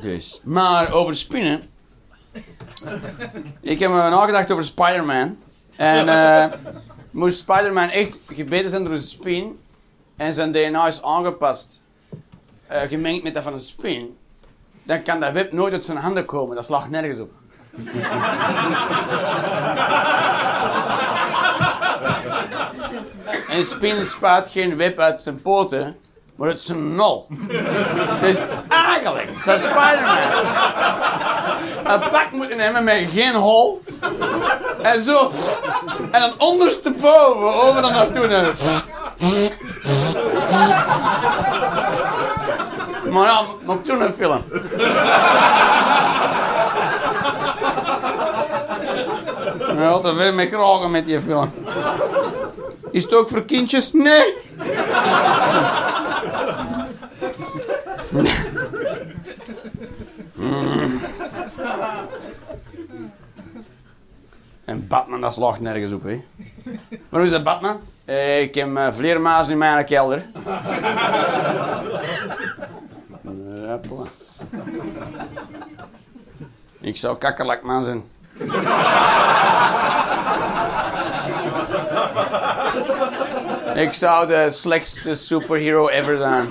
[0.00, 0.40] Dus.
[0.44, 1.62] Maar over spinnen.
[3.60, 5.38] Ik heb me nagedacht over Spider-Man.
[5.76, 6.46] En eh,
[7.10, 9.58] moest Spider-Man echt gebeten zijn door een spin.
[10.16, 11.82] En zijn DNA is aangepast.
[12.66, 14.16] eh, gemengd met dat van een spin.
[14.82, 16.56] Dan kan dat web nooit uit zijn handen komen.
[16.56, 17.30] Dat slaagt nergens op.
[23.50, 25.96] Een spin spuit geen web uit zijn poten,
[26.38, 27.26] maar uit zijn nol.
[28.20, 30.18] Dus eigenlijk zou Spider-Man
[31.84, 33.82] een pak moeten nemen met geen hol.
[34.82, 35.30] En zo.
[36.10, 38.26] En dan ondersteboven over dan naartoe.
[38.26, 38.54] En
[43.12, 44.44] maar ja, nog toen een film.
[49.76, 51.50] Ja, te ver met gragen met die film.
[52.90, 53.92] Is het ook voor kindjes?
[53.92, 54.34] Nee.
[60.34, 61.00] Mm.
[64.64, 66.22] En Batman, dat slaagt nergens op, hè.
[67.08, 67.80] Waarom is dat Batman?
[68.04, 70.26] Eh, ik heb uh, vleermuizen in mijn kelder.
[73.88, 74.28] Voilà.
[76.80, 78.02] Ik zou kakkerlakman zijn.
[83.74, 86.48] Ik zou de slechtste superhero ever zijn.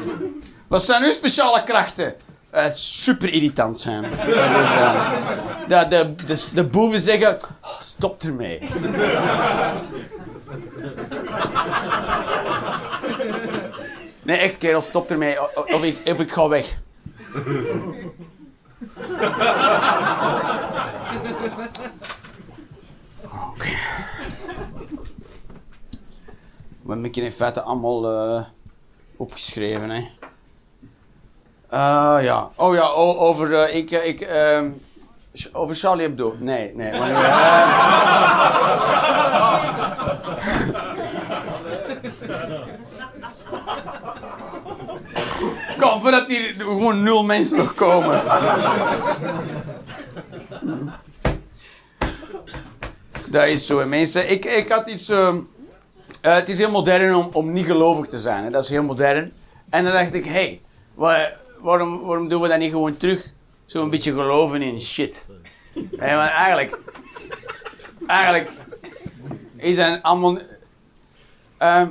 [0.67, 2.15] Wat zijn uw speciale krachten?
[2.49, 4.03] Eh, super irritant zijn.
[5.67, 8.59] Dat de, de, de boeven zeggen: "Oh, stop ermee.
[14.27, 15.41] Nee, echt kerel, stop ermee.
[15.55, 16.79] Of ik, of ik ga weg.
[23.23, 23.69] Oké.
[26.81, 28.45] We hebben in feite allemaal eh,
[29.17, 30.07] opgeschreven, hè.
[31.69, 32.49] Ah ja.
[32.55, 33.53] Oh ja, over...
[33.63, 34.27] eh, ik, eh, ik,
[35.33, 36.35] Ch- over Charlie Hebdo.
[36.39, 36.91] Nee, nee.
[36.99, 37.09] Maar,
[45.77, 48.21] Kom, voordat hier gewoon nul mensen nog komen.
[53.25, 54.31] Dat is zo, mensen.
[54.31, 55.09] Ik, ik had iets...
[55.09, 55.37] ehm,
[56.21, 58.43] eh, het is heel modern om, om niet gelovig te zijn.
[58.43, 58.49] Hè?
[58.49, 59.33] Dat is heel modern.
[59.69, 60.61] En dan dacht ik, hé, hey,
[61.59, 63.29] waarom, waarom doen we dat niet gewoon terug?
[63.65, 65.25] Zo'n beetje geloven in shit.
[65.99, 66.79] Maar eigenlijk...
[68.07, 68.51] Eigenlijk...
[69.55, 70.37] Is dat allemaal...
[71.57, 71.87] ehm,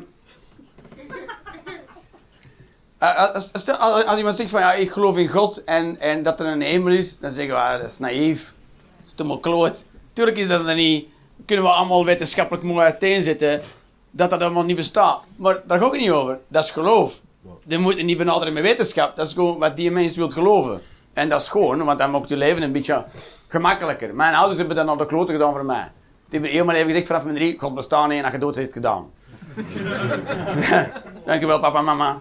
[2.98, 6.40] eh, als, als, als- iemand zegt van ja, ik geloof in God en, en dat
[6.40, 8.52] er een hemel is, dan zeggen we ah, dat is naïef.
[8.98, 9.84] Dat is te kloot.
[10.12, 11.08] Tuurlijk is dat er niet.
[11.46, 13.62] Kunnen we allemaal wetenschappelijk mooi uiteenzetten
[14.10, 15.22] dat dat allemaal niet bestaat.
[15.36, 16.38] Maar daar ga ik niet over.
[16.48, 17.20] Dat is geloof.
[17.68, 19.16] Je moet niet benaderen met wetenschap.
[19.16, 20.80] Dat is gewoon wat die mens wil geloven.
[21.12, 23.04] En dat is gewoon, want dan maakt je leven een beetje
[23.48, 24.14] gemakkelijker.
[24.14, 25.90] Mijn ouders hebben dat naar de kloten gedaan voor mij.
[26.28, 28.58] Die hebben helemaal even gezegd vanaf mijn drie, God bestaat niet en als je dood
[28.72, 29.10] gedaan.
[31.26, 32.20] Dankjewel papa en mama.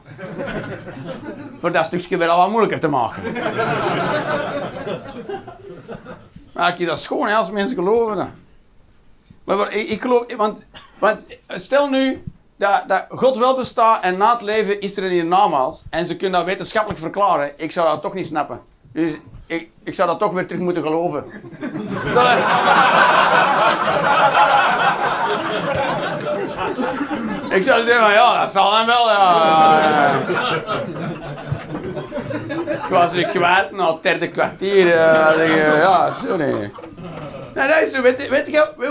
[1.57, 3.23] Voor dat stukje weer al wat moeilijker te maken.
[6.53, 8.15] maar ik dat schoon als mensen geloven.
[8.15, 8.27] Dat.
[9.43, 10.67] Maar wat- ik, ik geloof, want,
[10.99, 12.23] want stel nu
[12.57, 16.15] dat, dat God wel bestaat en na het leven is er een hiernamaals en ze
[16.15, 17.51] kunnen dat wetenschappelijk verklaren.
[17.57, 18.59] Ik zou dat toch niet snappen.
[18.93, 19.11] Dus
[19.47, 21.23] ik, ik zou dat toch weer terug moeten geloven.
[27.49, 29.09] Ik zou zeggen, ja, dat zal dan wel.
[29.09, 30.11] Ja.
[32.67, 34.87] Ik was weer kwijt na het derde kwartier.
[34.95, 36.71] eh, ja, sorry.
[37.55, 38.01] Nee, dat is zo.
[38.01, 38.29] Weet, je-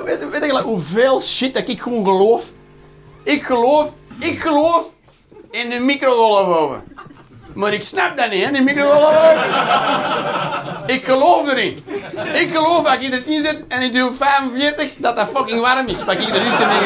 [0.05, 2.45] weet, weet, hoeveel shit dat ik gewoon geloof?
[3.25, 4.85] Ik geloof, ik geloof
[5.51, 6.83] in de microgolfoven.
[7.55, 9.43] Maar ik snap dat niet, hè, die microgolfoven.
[10.87, 11.85] Ik geloof erin.
[12.33, 16.05] Ik geloof dat ik erin zit en ik doe 45 dat dat fucking warm is.
[16.05, 16.83] Dat ik er rust in heb.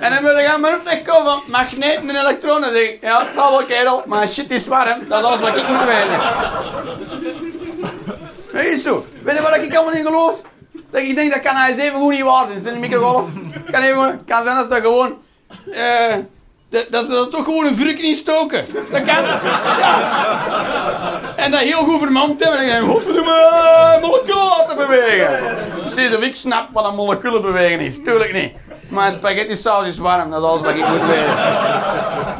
[0.00, 2.72] En dan moet je maar op wegkomen van magneten en elektronen.
[2.72, 5.08] Zeg ja, het zal wel kerel, maar shit is warm.
[5.08, 6.20] Dat is alles wat ik moet weten.
[8.78, 9.06] Zo.
[9.22, 10.40] Weet je wat ik allemaal in geloof?
[10.92, 12.60] Dat ik denk dat kan hij even goed niet waar zijn.
[12.60, 13.28] Zijn microgolf.
[13.70, 15.18] Kan, even, kan zijn als dat gewoon...
[15.72, 16.14] eh,
[16.68, 18.64] dat, dat ze er toch gewoon een vrucht in stoken.
[18.90, 19.24] Dat kan.
[19.78, 20.00] Ja.
[21.36, 22.60] En dat heel goed vermand hebben.
[22.60, 25.38] En dan denk ik, godverdomme, eh, moleculen laten bewegen.
[25.80, 28.02] Precies of ik snap wat een moleculen bewegen is.
[28.02, 28.52] Tuurlijk niet.
[28.88, 30.30] Maar spaghetti saus is warm.
[30.30, 31.36] Dat is alles wat ik moet weten.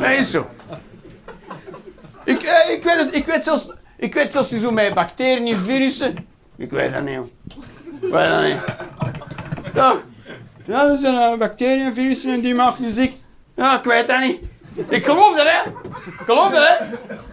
[0.01, 0.47] Dat is zo.
[2.25, 3.71] Ik, eh, ik, weet het, ik weet zelfs...
[3.97, 6.29] Ik weet zelfs niet zo met bacteriën, virussen.
[6.57, 7.35] Ik weet dat niet.
[8.03, 8.57] Ik weet dat niet.
[10.67, 13.13] Ja, dat zijn eh, bacteriën, virussen en die maken je ziek.
[13.57, 14.39] Ja, ik weet dat niet.
[14.89, 15.71] Ik geloof dat, hè.
[16.25, 16.85] Geloof dat, hè?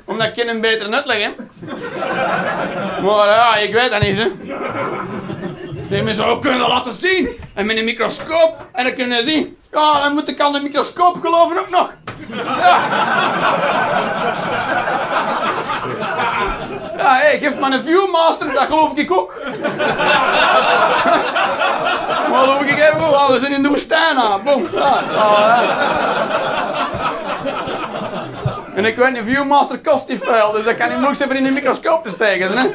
[0.06, 1.33] Omdat ik hem beter uitleggen.
[3.04, 4.31] Maar ja, ik weet dat niet, hè.
[5.89, 7.30] Die mensen ook kunnen laten zien.
[7.54, 8.68] En met een microscoop.
[8.71, 9.57] En dan kunnen zien.
[9.71, 11.94] Ja, dan moet ik aan de microscoop geloven ook nog.
[12.36, 12.80] Ja.
[17.10, 19.34] Ja, hey, geef me een Viewmaster, dat geloof ik ook.
[22.30, 23.14] maar geloof ik even goed.
[23.14, 24.44] Oh, we zijn in de woestijn aan.
[24.44, 24.68] Boom.
[24.74, 25.04] Ja.
[25.16, 25.62] Oh, ja.
[28.76, 31.44] En ik weet, een Viewmaster kost niet veel, dus dat kan niet moeilijk zijn in
[31.44, 32.58] de microscoop te steken.
[32.58, 32.68] Hè?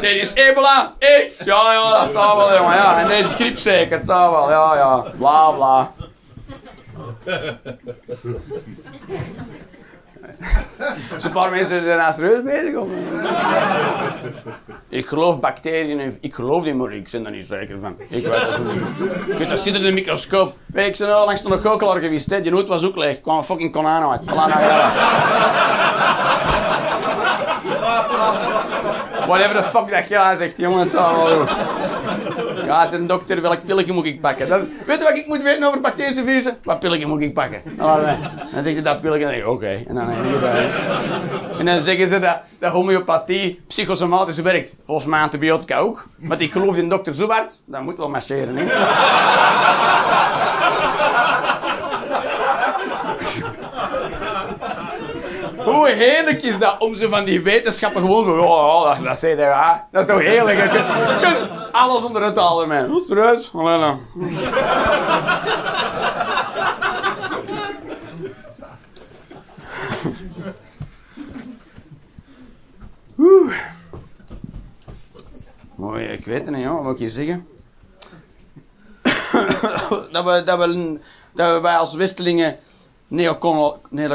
[0.00, 1.38] Dit is ebola, AIDS.
[1.44, 2.76] Ja, ja, dat zou wel, jongen.
[2.76, 2.98] Ja.
[2.98, 4.50] En deze is griep het zou wel.
[4.50, 5.04] Ja, ja.
[5.18, 5.92] Bla, bla.
[10.78, 12.90] Zijn een paar mensen daarnaast serieus bezig om.
[14.88, 17.96] ik geloof bacteriën en ik geloof die, maar ik ben er niet zeker van.
[18.08, 18.82] Ik weet dat niet.
[19.26, 20.56] Ik weet dat zit in de microscoop.
[20.66, 22.40] Weet, ik ben al langs de goochelaar geweest, hè.
[22.40, 23.16] die was ook leeg.
[23.16, 24.24] Ik kwam een fucking konijn uit.
[29.26, 31.48] Whatever the fuck dat jij zegt, jongen, het zou wel doen.
[32.72, 34.48] Ja, een dokter, welk pilletje moet ik pakken?
[34.48, 36.56] Weet je wat ik moet weten over bacterische virussen?
[36.62, 37.62] Wat pilletje moet ik pakken?
[38.52, 39.82] Dan zegt hij dat pilletje en dan oké.
[39.88, 40.10] En, dan,
[41.58, 44.76] en dan zeggen ze dat, dat homeopathie psychosomatisch werkt.
[44.84, 46.06] Volgens mij antibiotica ook.
[46.16, 48.64] Maar ik geloof in dokter Zubart, dat moet wel marcheren, hè?
[55.82, 58.38] Hoe heerlijk is dat om ze van die wetenschappen gewoon zo...
[58.38, 60.58] Oh, dat, dat, zei ja, dat is toch heerlijk.
[60.58, 60.68] Je
[61.22, 62.86] kunt, alles onder het halen, man.
[62.86, 63.50] Hoe is het.
[75.74, 76.84] Mooi, ik weet het niet, joh.
[76.84, 77.48] Wat ik je zeggen?
[80.12, 81.00] dat, we, dat, we,
[81.32, 82.58] dat wij als Westelingen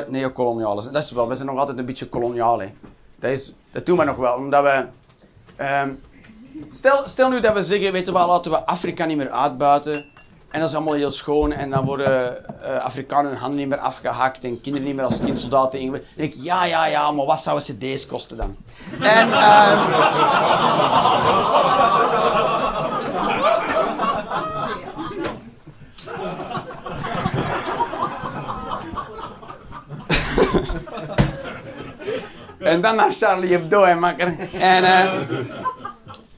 [0.08, 0.94] neocoloniaal zijn.
[0.94, 2.62] Dat is wel, we zijn nog altijd een beetje koloniaal.
[3.20, 4.86] Dat, is, dat doen we nog wel, omdat we...
[5.84, 6.02] Um,
[7.06, 10.06] stel, nu dat we zeggen, wel, laten we Afrika niet meer uitbuiten.
[10.50, 11.52] En dat is allemaal heel schoon.
[11.52, 14.44] En dan worden uh, Afrikanen hun handen niet meer afgehakt.
[14.44, 16.06] En kinderen niet meer als kindsoldaten ingezet.
[16.06, 18.56] Dan denk ik, ja, ja, ja, maar wat zouden cd's kosten dan?
[19.02, 19.28] en...
[19.28, 19.86] Um,
[32.60, 34.36] en dan naar Charlie Hebdo, hè, makker.
[34.60, 35.14] En, uh,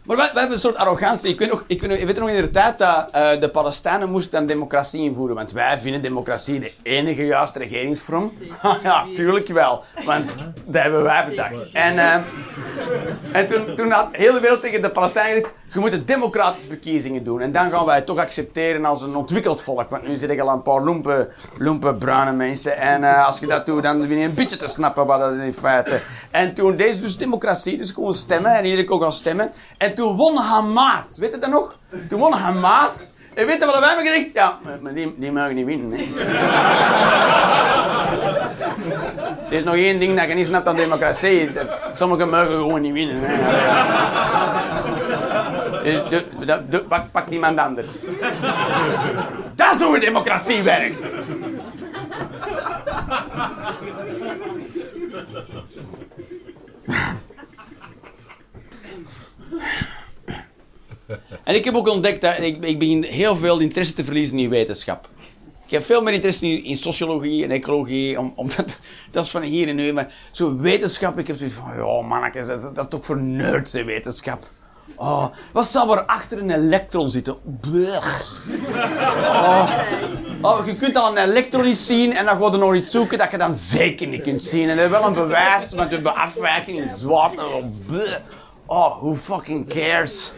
[0.10, 1.30] maar we, hebben een soort arrogantie.
[1.30, 5.02] Ik weet, nog, ik weet, nog in de tijd dat uh, de Palestijnen moesten democratie
[5.02, 5.36] invoeren.
[5.36, 8.34] Want wij vinden democratie de enige juiste regeringsvorm.
[8.84, 9.84] ja, tuurlijk wel.
[10.06, 10.36] Want
[10.66, 11.72] dat hebben wij bedacht.
[11.72, 12.16] En, uh,
[13.32, 15.54] en toen, toen had heel de wereld tegen de Palestijnen gezegd...
[15.72, 17.42] Je moet democratische verkiezingen doen.
[17.42, 19.90] En dan gaan wij het toch accepteren als een ontwikkeld volk.
[19.90, 22.78] Want nu zit ik al een paar loempe, loempe bruine mensen.
[22.78, 25.34] En uh, als je dat doet, dan begin je een beetje te snappen wat dat
[25.34, 26.02] in feite...
[26.32, 28.56] En toen, deze dus democratie, dus gewoon stemmen.
[28.56, 29.52] En iedereen kon gaan stemmen.
[29.78, 31.18] En toen won Hamas.
[31.18, 31.78] Weet je dat nog?
[32.08, 33.08] Toen won Hamas.
[33.34, 34.28] En weet je wat wij hebben gezegd?
[34.34, 35.92] Ja, maar die, die mogen niet winnen.
[35.92, 35.98] Hè.
[39.50, 41.42] er is nog één ding dat je niet snapt aan democratie.
[41.42, 43.20] Is, sommigen mogen gewoon niet winnen.
[43.22, 44.69] Hè.
[45.90, 48.04] Dus, de, de, pak, niemand anders.
[49.56, 51.06] Dat is hoe democratie werkt.
[61.44, 64.50] En ik heb ook ontdekt dat ik, ik begin heel veel interesse te verliezen in
[64.50, 65.10] wetenschap.
[65.66, 68.80] Ik heb veel meer interesse in, in sociologie en ecologie, om, omdat
[69.12, 69.94] dat is van hier en nu.
[69.94, 73.74] Maar zo wetenschap, ik heb zoiets van, ja mannetjes, dat, dat, is toch voor nerds,
[73.74, 74.50] wetenschap.
[74.96, 77.38] Oh, wat zou er achter een elektron zitten?
[79.28, 79.72] Oh.
[80.42, 80.66] oh.
[80.66, 83.32] je kunt al een elektron niet zien en dan ga je nog iets zoeken dat
[83.32, 84.70] je dan zeker niet kunt zien.
[84.70, 87.44] En dat is wel een bewijs, want de afwijking in zwaarte.
[88.66, 90.34] Oh, who fucking cares?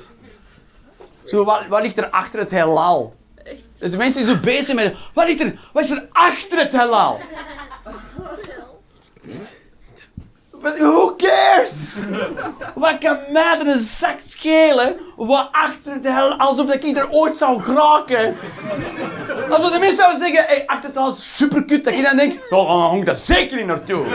[1.26, 3.16] Zo, wat, ligt er achter het heelal?
[3.80, 4.96] Dus mensen zijn zo bezig met...
[5.14, 7.20] Wat, ligt er, wat is er achter het heelal?
[10.62, 12.04] Who cares?
[12.76, 13.88] Wat kan mij er een
[14.28, 18.36] schelen wat achter de hel, alsof ik er ooit zou geraken?
[19.50, 22.34] Alsof de mensen zouden zeggen, hey, achter het al super kut, dat ik dan denk,
[22.50, 24.06] oh, dan hang daar zeker niet naartoe.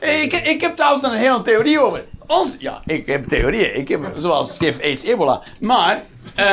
[0.00, 2.04] Ik, ik heb trouwens een hele theorie over.
[2.58, 3.76] Ja, ik heb theorieën.
[3.76, 5.42] Ik heb, zoals schreef AIDS ebola.
[5.60, 6.02] Maar,
[6.38, 6.52] uh,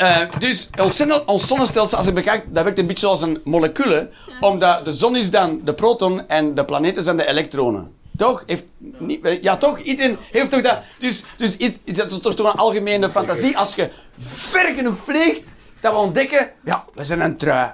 [0.00, 4.10] uh, dus ons, ons, zonnestelsel, als je bekijkt, dat werkt een beetje zoals een moleculen.
[4.40, 7.92] Omdat de zon is dan de proton en de planeten zijn de elektronen.
[8.16, 8.42] Toch?
[8.46, 8.64] Heeft
[8.98, 9.78] niet, ja, toch?
[9.78, 10.78] Iedereen heeft toch dat...
[10.98, 13.58] Dus, dus is, is dat toch een algemene fantasie?
[13.58, 16.50] Als je ver genoeg vliegt, dat we ontdekken...
[16.64, 17.70] Ja, we zijn een trui.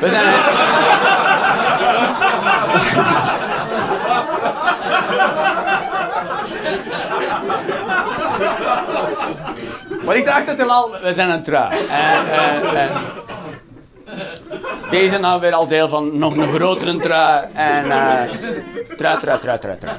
[0.00, 0.40] We zijn een...
[10.04, 11.78] Maar ik dacht het al, we zijn een trui.
[11.88, 12.90] En, en, en
[14.90, 17.46] deze nou weer al deel van nog een grotere trui.
[17.54, 18.30] En eh
[18.96, 19.96] trui, trui, trui, trui, trui.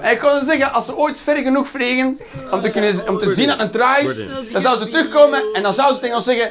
[0.00, 2.18] En ik kon zeggen, als ze ooit ver genoeg vliegen
[2.50, 4.16] om te, kunnen, om te zien dat een trui is,
[4.52, 6.50] dan zouden ze terugkomen en dan zouden ze tegen ons zeggen,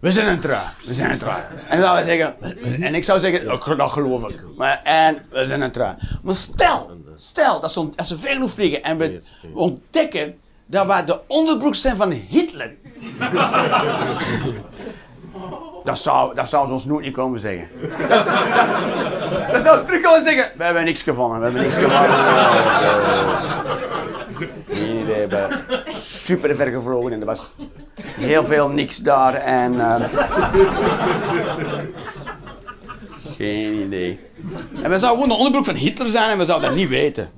[0.00, 1.42] we zijn een trui, we zijn een trui.
[1.68, 2.36] En dan zeggen,
[2.80, 4.40] en ik zou zeggen, "Oh, dat geloof ik.
[4.56, 5.94] Maar, en we zijn een trui.
[6.22, 9.20] Maar stel, stel dat ze, als ze ver genoeg vliegen en we
[9.54, 12.74] ontdekken dat wij de onderbroek zijn van Hitler.
[15.84, 17.68] Dat zou, dat zou ze ons nooit niet komen zeggen.
[17.80, 18.24] Dat, dat,
[19.52, 20.52] dat zou ze terug komen zeggen.
[20.56, 22.10] We hebben niks gevonden, we hebben niks gevonden.
[24.68, 27.50] Nee, we hebben super ver gevlogen en er was
[28.20, 29.80] heel veel niks daar en...
[29.80, 30.04] eh,
[33.36, 34.20] geen idee.
[34.82, 37.30] En we zouden gewoon de onderbroek van Hitler zijn en we zouden dat niet weten.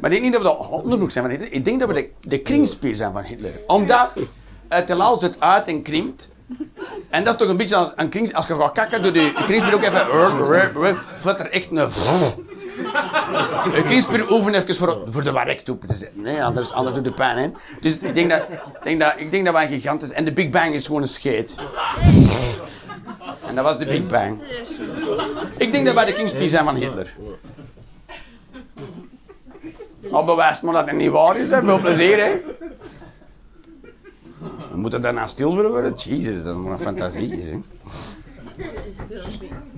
[0.00, 1.52] Maar ik denk niet dat we de onderbroek zijn van Hitler.
[1.52, 3.52] Ik denk dat we de, de kringspier zijn van Hitler.
[3.66, 4.10] Omdat
[4.68, 6.34] het heelal zit uit en krimpt.
[7.10, 8.34] En dat is toch een beetje als een kring...
[8.34, 10.98] Als je gaat kakken, doe je kringspier ook even...
[11.18, 11.90] Vat er echt een...
[13.74, 16.24] Je kringspier oefenen even voor, voor de werktoep te zetten.
[16.24, 16.44] Hè?
[16.44, 17.38] Anders, anders doet de pijn.
[17.38, 17.50] Hè?
[17.80, 19.82] Dus ik denk, dat, ik, denk dat, ik denk dat wij.
[20.14, 21.54] En de Big Bang is gewoon een scheet.
[23.46, 24.42] En dat was de Big Bang.
[25.62, 27.16] Ik denk dat wij de kringspier zijn van Hitler.
[30.10, 31.62] Al bewijst maar dat het niet waar is, hè.
[31.62, 32.40] Veel plezier, hè.
[34.70, 35.94] We moeten daarna stil voor worden.
[35.94, 37.60] Jezus, dat is maar een fantasie, hè.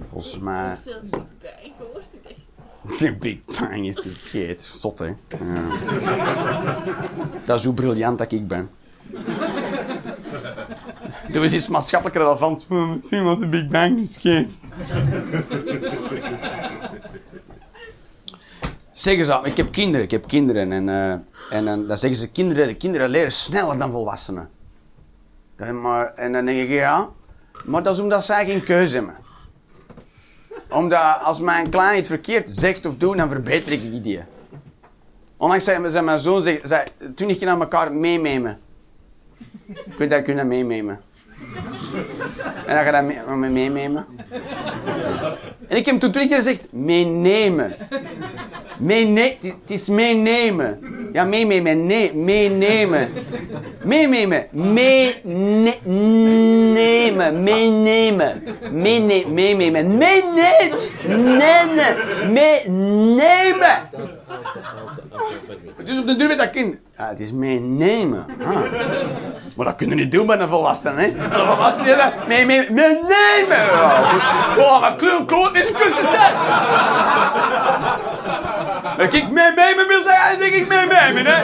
[0.03, 0.79] Volgens mij...
[2.99, 4.62] De Big Bang is de scheet.
[4.62, 5.07] Zot, hè.
[5.07, 5.17] Ja.
[7.45, 8.71] Dat is hoe briljant dat ik ben.
[11.31, 12.69] Doe eens iets maatschappelijk relevant.
[12.69, 14.49] Misschien wat de Big Bang is scheet.
[18.93, 20.73] Zeggen ze, ik heb kinderen, ik heb kinderen.
[20.73, 21.11] En, eh,
[21.59, 24.50] en dan, dan zeggen ze, kinderen, kinderen leren sneller dan volwassenen.
[25.57, 27.09] En, maar, en dan denk ik, ja,
[27.64, 29.14] maar dat is omdat zij geen keuze hebben.
[30.69, 34.21] Omdat als mijn klein iets verkeerd zegt of doet, dan verbeter ik die.
[35.37, 38.61] Onlangs zei, mijn zoon, zei, zei, twintig keer aan elkaar meenemen.
[39.66, 41.00] Kun je dat kunnen meenemen?
[42.67, 44.07] En dan ga je dat mee- mee- meenemen.
[45.69, 47.75] En ik heb hem toen twintig keer gezegd, meenemen.
[48.79, 50.79] Meene- het is meenemen.
[51.12, 51.87] Ja, meenemen.
[51.87, 53.09] Nee, meenemen.
[53.85, 54.47] Meenemen.
[54.53, 55.83] Meenemen.
[57.43, 57.43] Meenemen.
[57.43, 58.43] Meenemen.
[59.35, 59.97] Meenemen.
[59.97, 60.79] Meenemen.
[62.33, 63.79] Meenemen.
[65.85, 66.76] Dus op de duur met dat kind.
[66.99, 68.26] Ja, het is meenemen.
[69.57, 71.07] Maar dat kunnen we niet doen met een volwassene, hè?
[71.07, 73.71] En een volwassene mee, mee, meenemen.
[74.59, 76.35] Oh, wat kloot, klootmiskussen zijn.
[78.99, 81.43] Als ik mee mee wil zeggen, dan denk ik mee mee, hè.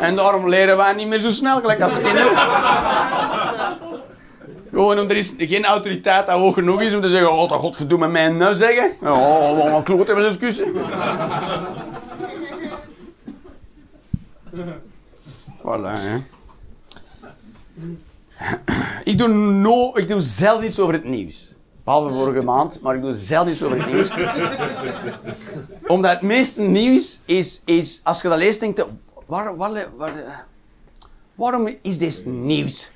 [0.00, 2.32] En daarom leren wij niet meer zo snel, gelijk als kinderen.
[4.80, 7.58] Gewoon omdat er is geen autoriteit dat hoog genoeg is om te zeggen, oh, dat
[7.58, 8.96] godverdomme mij nou zeggen.
[9.02, 10.72] Oh, wat een kloot hebben ze kussen.
[15.58, 16.16] Voilà, hè.
[19.04, 21.54] Ik doe, no, ik doe zelden iets over het nieuws.
[21.84, 24.10] Behalve vorige maand, maar ik doe zelden iets over het nieuws.
[25.86, 28.86] Omdat het meeste nieuws is, is als je dat leest, denk je...
[29.26, 30.46] Waar, waar, waar,
[31.34, 32.90] waarom is dit nieuws?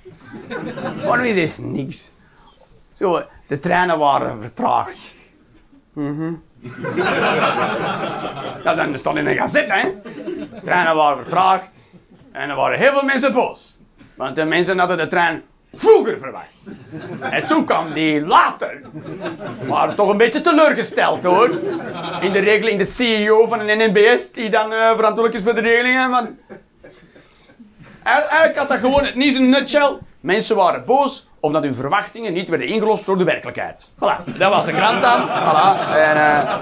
[1.04, 2.10] Waarom is dit niks?
[2.92, 5.14] Zo, de treinen waren vertraagd.
[5.92, 6.34] Mhm.
[8.64, 9.88] Ja, dan staat in een gazet, hè.
[10.62, 11.78] Treinen waren vertraagd.
[12.32, 13.78] En er waren heel veel mensen boos.
[14.14, 16.66] Want de mensen hadden de trein vroeger verwacht.
[17.20, 18.80] En toen kwam die later.
[19.68, 21.50] Maar toch een beetje teleurgesteld hoor.
[22.20, 25.60] In de regeling, de CEO van een NNBS, die dan eh, verantwoordelijk is voor de
[25.60, 26.10] regelingen.
[26.10, 26.28] Maar...
[28.02, 29.98] Eigenlijk had dat gewoon het in een nutshell.
[30.25, 33.90] Mensen waren boos omdat hun verwachtingen niet werden ingelost door de werkelijkheid.
[33.95, 35.28] Voilà, dat was de krant dan.
[35.28, 35.95] Voilà.
[35.97, 36.54] En, eh,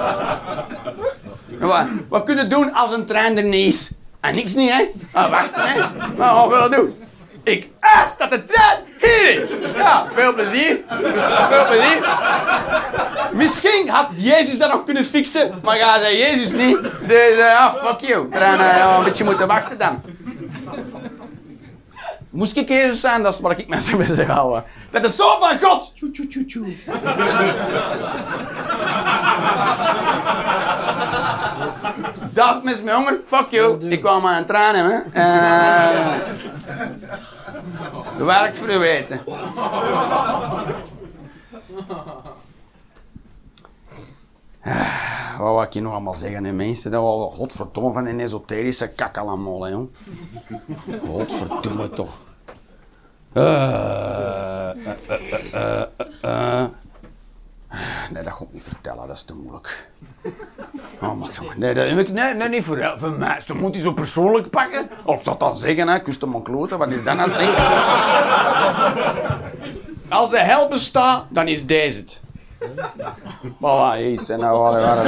[1.60, 3.90] wat, wat kunnen doen als een trein er niet is?
[4.20, 4.90] En niks niet, hè?
[5.12, 5.80] Ah, hè?
[6.16, 6.94] Maar wat wil we doen?
[7.42, 9.48] Ik eis dat de trein hier is.
[9.76, 10.78] Ja, veel plezier.
[11.48, 12.18] Veel plezier.
[13.32, 16.78] Misschien had Jezus dat nog kunnen fixen, maar ja, zei Jezus niet.
[17.06, 18.30] Dus, uh, ah, fuck you.
[18.30, 20.02] Trein, uh, een beetje moeten wachten dan.
[22.32, 24.64] Moest ik Jezus zijn, dat is wat ik mensen bezig houden.
[24.90, 25.92] Dat is zo van God.
[25.94, 26.74] Tjoe, tjoe, tjoe, tjoe.
[32.32, 33.20] Dat is mis mijn honger.
[33.24, 33.88] Fuck you.
[33.88, 35.20] Ik kwam aan het trainen, hè.
[35.20, 36.14] Uh,
[38.18, 39.20] dat werkt voor u weten.
[45.38, 46.90] Wat wil ik je nog allemaal zeggen, hè, mensen?
[46.90, 49.86] Dat was godverdomme van een esoterische kak allemaal, hè.
[51.06, 52.18] Godverdomme toch.
[53.36, 54.70] Uh,
[55.54, 55.82] uh,
[56.24, 56.64] uh,
[58.10, 59.90] nee, dat ga ik niet vertellen, dat is te moeilijk.
[61.00, 63.40] Oh, maar, nee, dat, nee, nee, niet voor, voor mij.
[63.40, 64.88] Ze moet hij zo persoonlijk pakken.
[65.04, 67.30] Oh, ik zou dan zeggen, hè, kust hem kloten, wat is dat nou?
[70.08, 72.20] Als de hel bestaat, dan is deze het.
[73.60, 75.04] Voilà, is en nou waren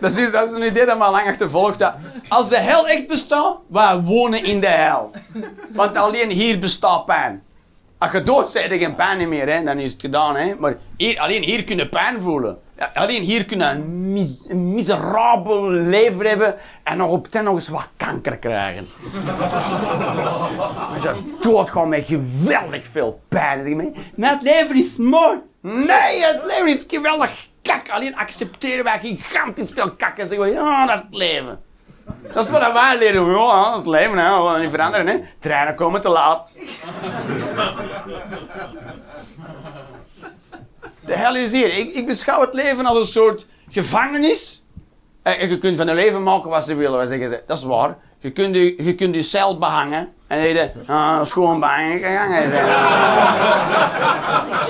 [0.00, 1.78] dat is, dat is een idee dat me al lang achtervolgt.
[1.78, 1.94] Dat
[2.28, 5.10] als de hel echt bestaat, wij wonen in de hel.
[5.72, 7.42] Want alleen hier bestaat pijn.
[7.98, 9.62] Als je dood bent, heb je geen pijn meer, hè?
[9.62, 10.36] dan is het gedaan.
[10.36, 10.54] Hè?
[10.58, 10.76] Maar
[11.16, 12.58] alleen hier kun je pijn voelen.
[12.94, 17.68] Alleen hier kun je een, een miserabel leven hebben en nog op ten nog eens
[17.68, 18.88] wat kanker krijgen.
[21.02, 23.94] Je dood gaat met geweldig veel pijn.
[24.16, 25.38] Maar het leven is mooi.
[25.60, 27.88] Nee, het leven is geweldig kak.
[27.88, 31.60] Alleen accepteren wij gigantisch veel kak en zeggen ja, dat is het leven.
[32.34, 33.30] Dat is wat wij leren.
[33.30, 34.42] Ja, dat is leven, hè.
[34.42, 35.06] we gaan niet veranderen.
[35.06, 35.20] Hè.
[35.38, 36.58] Treinen komen te laat.
[41.06, 41.78] De hel is hier.
[41.78, 44.64] Ik, ik beschouw het leven als een soort gevangenis.
[45.22, 46.98] En eh, je kunt van je leven maken wat ze willen.
[46.98, 47.42] Wat zeggen ze.
[47.46, 47.96] Dat is waar.
[48.18, 50.12] Je kunt je, je, kunt je cel behangen.
[50.26, 52.50] En je denkt, ah, schoon behangen gegangen.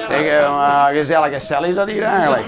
[0.08, 2.46] zeg, uh, gezellige cel is dat hier eigenlijk.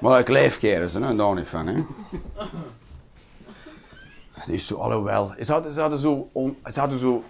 [0.00, 1.66] maar ik leef keren ze, daar niet van.
[1.66, 1.82] Hè.
[4.32, 7.24] Het is zo, alhoewel, ze hadden, ze hadden zo, on, ze hadden zo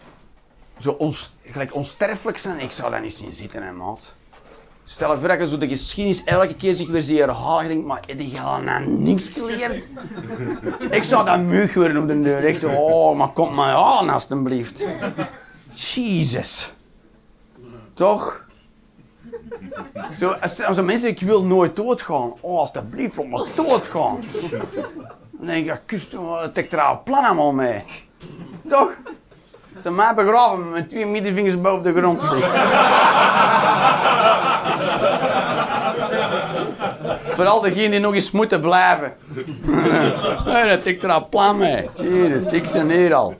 [0.79, 0.97] zo
[1.45, 2.61] gelijk onsterfelijk zijn.
[2.61, 4.17] Ik zou dat niet zien zitten, hè, maat.
[4.85, 7.69] Stel voor dat zo de geschiedenis elke keer zich weer zie herhalen.
[7.69, 9.89] Denk, maar heb je al nou niks geleerd?
[10.91, 12.45] ik zou dat mug worden op de deur.
[12.45, 14.87] Ik zou, oh, maar kom maar aan, alstublieft.
[15.71, 16.75] Jezus.
[17.95, 18.47] Toch?
[20.19, 22.33] Zo, als, mensen, ik wil nooit doodgaan.
[22.41, 24.21] Oh, alstublieft, laat me doodgaan.
[25.31, 26.13] Dan denk ik, ja, kust,
[26.73, 27.83] er al plan allemaal mee.
[28.69, 29.01] Toch?
[29.83, 32.23] Ze mij begraven met twee middenvingers boven de grond
[37.35, 39.17] Vooral degenen die nog eens moeten blijven.
[40.69, 41.89] dat ik er al plan mee.
[41.93, 43.37] Jezus, ik ben hier al.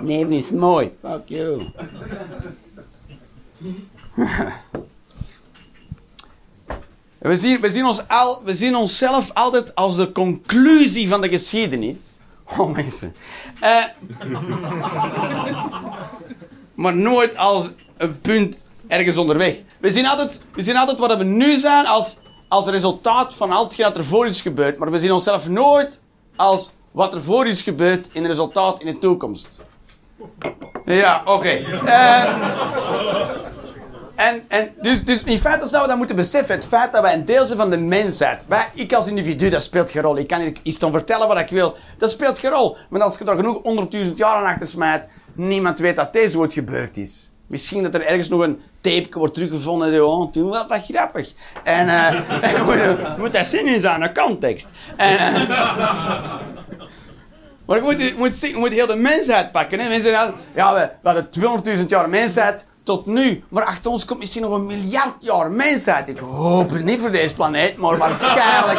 [0.00, 0.92] Nee, is mooi.
[1.02, 1.62] Fuck you.
[7.18, 11.28] We zien, we, zien ons al, we zien onszelf altijd als de conclusie van de
[11.28, 12.18] geschiedenis.
[12.58, 13.14] Oh, mensen.
[13.62, 13.84] Uh,
[16.74, 18.56] maar nooit als een punt
[18.88, 19.62] ergens onderweg.
[19.78, 22.16] We zien altijd, we zien altijd wat we nu zijn als,
[22.48, 24.78] als resultaat van al hetgeen dat er voor is gebeurd.
[24.78, 26.00] Maar we zien onszelf nooit
[26.36, 29.60] als wat er voor is gebeurd in resultaat in de toekomst.
[30.84, 31.30] Ja, oké.
[31.30, 31.64] Okay.
[31.84, 32.34] Uh,
[34.14, 36.54] en, en dus, dus in feite zouden we dat moeten beseffen.
[36.54, 38.44] Het feit dat wij een deel zijn van de mensheid.
[38.48, 40.18] Wij, ik als individu, dat speelt geen rol.
[40.18, 41.76] Ik kan hier iets dan vertellen wat ik wil.
[41.98, 42.76] Dat speelt geen rol.
[42.90, 46.52] Maar als je er genoeg honderdduizend jaar aan achter smijt, niemand weet dat deze ooit
[46.52, 47.30] gebeurd is.
[47.46, 50.06] Misschien dat er ergens nog een tape wordt teruggevonden.
[50.06, 51.32] Oh, toen was dat grappig.
[51.62, 51.88] En,
[52.68, 54.66] uh, moet, dat zin in zijn context.
[54.96, 55.48] En, uh,
[57.66, 59.80] maar je moet, heel de mensheid pakken.
[59.80, 59.88] Hè?
[59.88, 61.28] Mensen ja, we, we hadden
[61.78, 63.44] 200.000 jaar mensheid tot nu.
[63.48, 66.08] Maar achter ons komt misschien nog een miljard jaar mensheid.
[66.08, 68.78] Ik hoop het niet voor deze planeet, maar waarschijnlijk.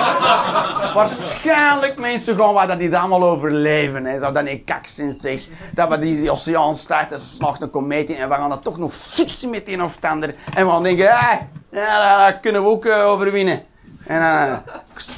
[0.94, 4.06] waarschijnlijk mensen gaan waar dat die allemaal overleven.
[4.06, 4.20] Hè.
[4.20, 5.48] Zou dat niet kak zijn, zeg.
[5.74, 8.78] Dat we die, oceaan starten, er slacht een komeet in en we gaan dat toch
[8.78, 10.36] nog fixen met een of ander.
[10.54, 13.64] En we gaan denken, hey, ja, dat kunnen we ook uh, overwinnen.
[14.06, 14.58] En dan uh,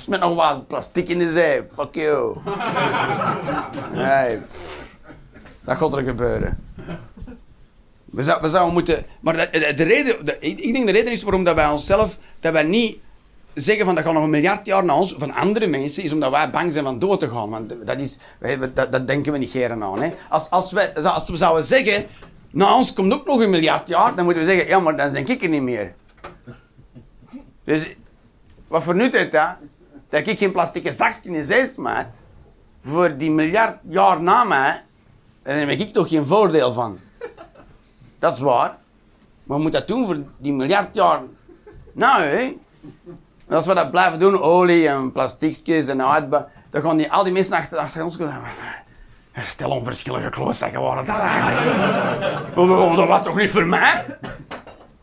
[0.08, 1.64] met nog wat plastic in de zee.
[1.68, 2.38] Fuck you.
[3.92, 4.42] hey,
[5.64, 6.66] dat gaat er gebeuren.
[8.18, 9.06] We, zou, we zouden moeten.
[9.20, 12.18] Maar de, de, reden, de, ik denk de reden is waarom dat wij onszelf.
[12.40, 12.98] dat wij niet
[13.54, 16.32] zeggen van dat gaat nog een miljard jaar naar ons, van andere mensen, is omdat
[16.32, 17.50] wij bang zijn van dood te gaan.
[17.50, 20.02] Want dat, is, wij, dat, denken we niet geren aan.
[20.02, 20.14] Hè.
[20.30, 22.06] Als, als, wij, als we zouden zeggen,
[22.52, 25.10] na ons komt ook nog een miljard jaar, dan moeten we zeggen, ja, maar dan
[25.10, 25.94] denk ik er niet meer.
[27.64, 27.86] Dus
[28.68, 29.56] wat voor nut heeft dat?
[30.10, 32.24] Dat ik geen plastieke zakje in zee smijt,
[32.82, 34.84] voor die miljard jaar na mij,
[35.44, 37.00] dan heb ik toch geen voordeel van.
[38.20, 38.78] Dat is waar.
[39.44, 41.22] Maar moeten dat doen voor die miljard jaar
[41.94, 42.56] Nou, hè.
[43.50, 47.34] Als we dat blijven doen, olie en plastiekjes en uitba, dan gaan die, al die
[47.34, 48.42] mensen achter, achter ons komen.
[49.42, 52.96] Stel onverschillige klooster geworden, dat eigenlijk.
[52.96, 54.06] Dat was toch niet voor mij?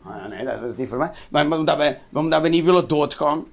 [0.03, 1.11] Ah, nee, dat is niet voor mij.
[1.29, 3.43] Maar omdat omdat we niet willen doodgaan,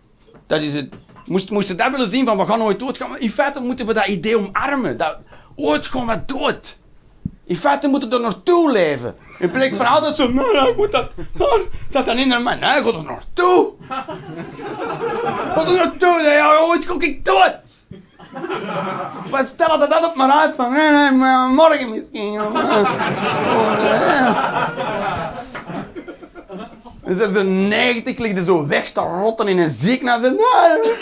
[0.47, 0.95] dat is het.
[1.27, 4.07] Moest, moesten dat willen zien van we gaan nooit doodgaan, in feite moeten we dat
[4.07, 4.97] idee omarmen.
[4.97, 5.17] Dat,
[5.57, 6.79] ooit gaan we dood.
[7.45, 9.17] In feite moeten we er naartoe leven.
[9.43, 11.11] In plaats van altijd zo, nee, nee, ik moet dat,
[11.91, 12.55] dat dan in naar mij.
[12.55, 13.73] Nee, ga er naartoe.
[15.55, 17.57] Ga er naartoe, ja, ooit kom ik dood.
[19.31, 22.41] Maar stel dat altijd maar uit van, nee, nee, maar morgen misschien.
[22.41, 22.83] of, eh,
[27.05, 30.21] Dan zijn ze 90, liggen zo weg te rotten in een ziekenhuis.
[30.23, 30.97] Nee,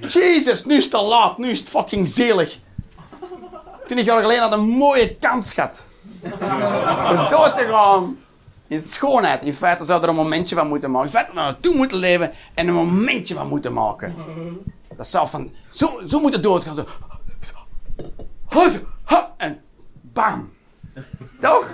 [0.00, 2.58] Jezus, nu is het te laat, nu is het fucking zelig.
[3.86, 5.84] Twintig jaar geleden had een mooie kans gehad.
[6.24, 8.18] Om dood te gaan.
[8.66, 9.42] In schoonheid.
[9.42, 11.06] In feite zou er een momentje van moeten maken.
[11.06, 14.14] In feite naar naartoe moeten leven en een momentje van moeten maken.
[14.96, 15.52] Dat zou van...
[15.70, 16.86] Zo, zo doodgaan.
[18.46, 19.60] Ha, zo, ha, En
[20.00, 20.52] bam.
[21.40, 21.70] Toch?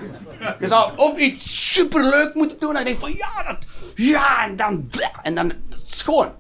[0.61, 4.91] Je zou of iets superleuk moeten doen en je van ja, dat, ja, en dan,
[5.23, 6.33] en dan schoon.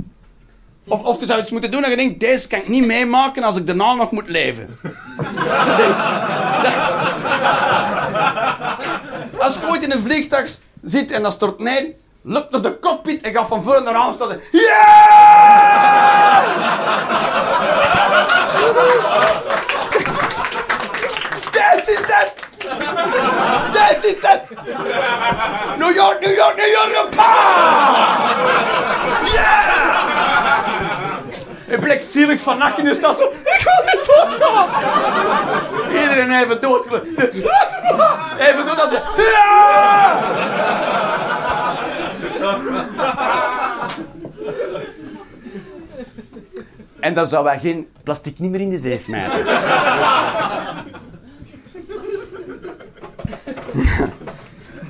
[0.90, 3.42] Of, of je zou iets moeten doen en je denkt, deze kan ik niet meemaken
[3.42, 4.78] als ik daarna nog moet leven.
[9.38, 13.22] Als je ooit in een vliegtuig zit en dat stort neer, lukt naar de cockpit
[13.22, 14.30] en gaat van voor naar achter staan.
[14.30, 14.42] Het!
[23.72, 24.46] Dit is het!
[25.78, 27.08] New York, New York, New York, New
[29.32, 30.69] Yeah!
[31.70, 33.20] En plek zielig van nacht in de stad.
[33.20, 34.68] Ik ga niet doodgaan!
[35.92, 37.02] Iedereen even doodgaan.
[38.38, 38.64] Even.
[39.16, 40.20] Ja!
[47.00, 49.44] En dan zou wij geen plastic niet meer in de zee smijten.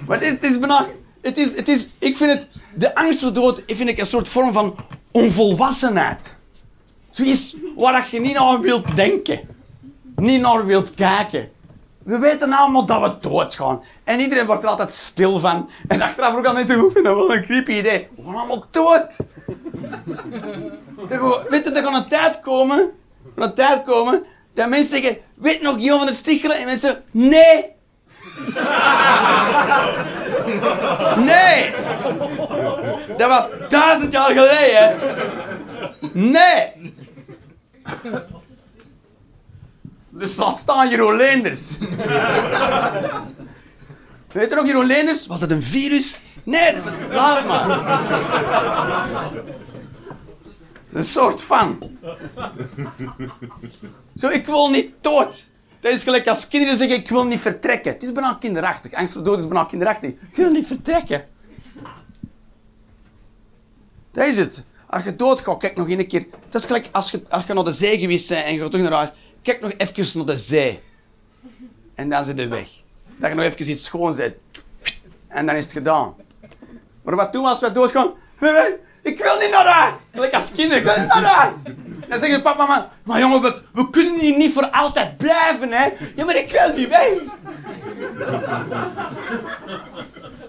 [0.06, 0.58] maar het is, het is.
[1.20, 2.48] Het is, het is, ik vind het...
[2.74, 4.76] De angst voor dood vind ik een soort vorm van
[5.10, 6.38] onvolwassenheid.
[7.10, 9.40] Zoiets waar je niet naar wilt denken.
[10.16, 11.50] Niet naar wilt kijken.
[12.02, 13.82] We weten allemaal dat we doodgaan.
[14.04, 15.70] En iedereen wordt er altijd stil van.
[15.88, 18.08] En achteraf ook al mensen hoe vinden dat wel een creepy idee.
[18.16, 19.16] We gaan allemaal dood.
[21.48, 22.90] Weet je, er een tijd komen.
[23.34, 24.24] Een tijd komen.
[24.54, 26.56] Dat mensen zeggen, weet nog Johan van der Stichelen?
[26.56, 27.78] En mensen zeggen, nee.
[31.16, 31.72] Nee.
[33.16, 34.98] Dat was duizend jaar geleden.
[36.12, 36.72] Nee.
[40.10, 41.78] Dus laat staan Jeroen Leenders.
[44.32, 45.26] Weet je nog, Jeroen Leenders?
[45.26, 46.18] Was dat een virus?
[46.44, 47.70] Nee, dat- laat maar.
[50.92, 51.98] Een soort van.
[54.16, 55.48] Zo, ik wil niet dood.
[55.80, 57.92] Dat is gelijk als kinderen zeggen, ik wil niet vertrekken.
[57.92, 58.92] Het is bijna kinderachtig.
[58.92, 60.10] Angst voor dood is bijna kinderachtig.
[60.10, 61.24] Ik wil niet vertrekken.
[64.12, 64.64] Dat is het.
[64.90, 66.26] Als je doodgaat, kijk nog een keer.
[66.48, 68.70] Dat is gelijk als je, als je naar de zee geweest bent en je gaat
[68.70, 69.11] terug naar huis.
[69.42, 70.81] Kijk nog even naar de zee.
[71.94, 72.68] En dan zit je weg.
[73.16, 74.37] Dat je nog even iets schoon zet.
[75.29, 76.14] En dan is het gedaan.
[77.03, 78.12] Maar wat doen we als we doodgaan?
[79.03, 79.94] Ik wil niet naar huis.
[80.12, 81.55] Gelijk als kinderen, ik wil niet naar huis.
[82.09, 85.88] Dan zeggen papa, mama, maar jongen, we, we kunnen hier niet voor altijd blijven, hè.
[86.14, 87.09] Ja, maar ik wil niet weg.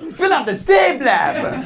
[0.09, 1.65] Ik wil aan de zee blijven.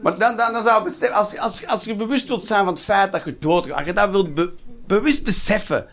[0.00, 2.74] Maar dan, dan, dan zou je beseffen, als, als, als je bewust wilt zijn van
[2.74, 4.52] het feit dat je doodgaat, als je dat wilt be-
[4.86, 5.86] bewust beseffen,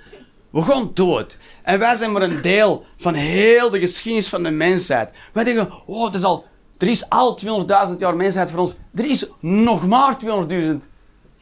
[0.49, 1.37] we gaan dood.
[1.63, 5.09] En wij zijn maar een deel van heel de geschiedenis van de mensheid.
[5.33, 6.45] Wij denken, oh, er is, al,
[6.77, 7.39] er is al
[7.91, 8.75] 200.000 jaar mensheid voor ons.
[8.95, 10.17] Er is nog maar
[10.49, 10.67] 200.000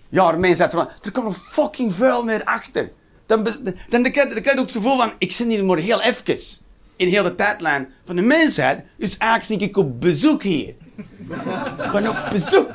[0.10, 0.94] jaar mensheid voor ons.
[1.02, 2.92] Er komt nog fucking veel meer achter.
[3.26, 3.48] Dan,
[3.90, 6.40] dan krijg je ook het gevoel van, ik zit hier maar heel even.
[7.00, 8.80] In heel de tijdlijn van de mensheid.
[8.98, 10.68] Dus eigenlijk zit ik op bezoek hier.
[11.84, 12.72] Ik ben op bezoek.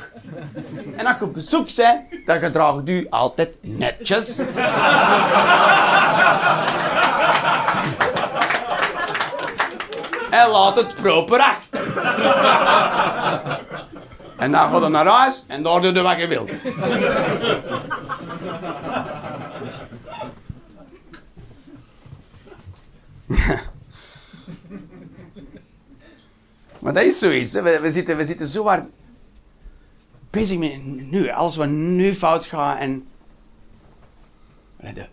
[0.95, 4.39] En als je op bezoek bent, dan gedraagt u altijd netjes.
[10.29, 11.79] en laat het proper achter.
[14.37, 16.51] En dan gaat je naar huis en daar doe je wat je wilt.
[26.85, 27.53] Maar dat is zoiets.
[27.53, 28.89] We, zitten, we zo hard
[30.29, 31.29] bezig met nu.
[31.29, 33.07] Alles wat nu fout gaat en...
[34.93, 35.05] De,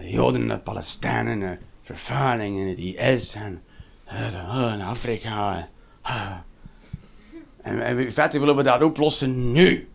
[0.00, 3.62] Joden en de Palestijnen, de vervuiling en het IS en,
[4.04, 5.68] en Afrika.
[7.62, 9.88] En, en in feite willen we dat oplossen nu.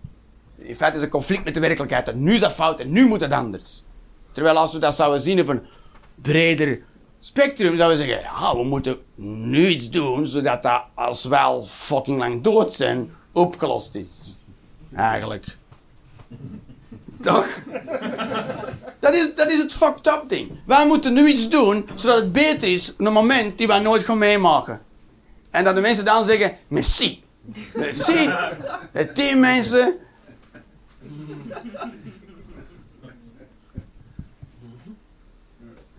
[0.55, 2.07] In feite is het conflict met de werkelijkheid.
[2.07, 3.83] En nu is dat fout en nu moet het anders.
[4.31, 5.61] Terwijl als we dat zouden zien op een
[6.15, 6.81] breder
[7.19, 11.63] spectrum, zouden we zeggen, ja, we moeten nu iets doen, zodat dat als we al
[11.63, 14.37] fucking lang dood zijn, opgelost is.
[14.95, 15.45] Eigenlijk.
[17.21, 17.47] Toch?
[18.99, 20.51] Dat is, dat is het fucked up ding.
[20.65, 24.05] Wij moeten nu iets doen, zodat het beter is op een moment die wij nooit
[24.05, 24.81] gaan meemaken.
[25.49, 27.23] En dat de mensen dan zeggen, merci.
[27.73, 28.29] Merci.
[28.91, 29.95] Het team mensen.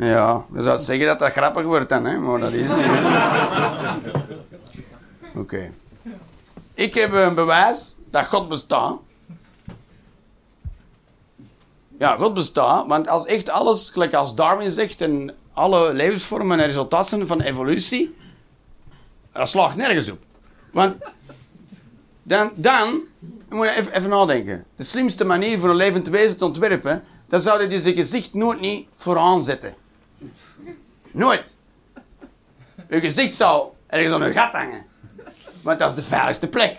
[0.01, 2.19] Ja, je zou zeggen dat dat grappig wordt dan, hè?
[2.19, 2.87] maar dat is niet.
[5.35, 5.71] Oké.
[6.75, 8.99] Ik heb een bewijs dat God bestaat.
[11.99, 16.67] Ja, God bestaat, want als echt alles, gelijk als Darwin zegt, en alle levensvormen een
[16.67, 18.17] resultaat zijn van evolutie,
[19.33, 20.19] dat slaagt nergens op.
[20.73, 20.95] Want
[22.23, 23.01] dan, dan
[23.49, 24.65] moet je even, even nadenken.
[24.77, 28.61] De slimste manier voor een levend wezen te ontwerpen, dan zou je zijn gezicht nooit
[28.61, 29.75] niet vooraan zetten.
[31.13, 31.59] Nooit.
[32.89, 34.85] Je gezicht zou ergens aan een gat hangen.
[35.63, 36.79] Want dat is de veiligste plek.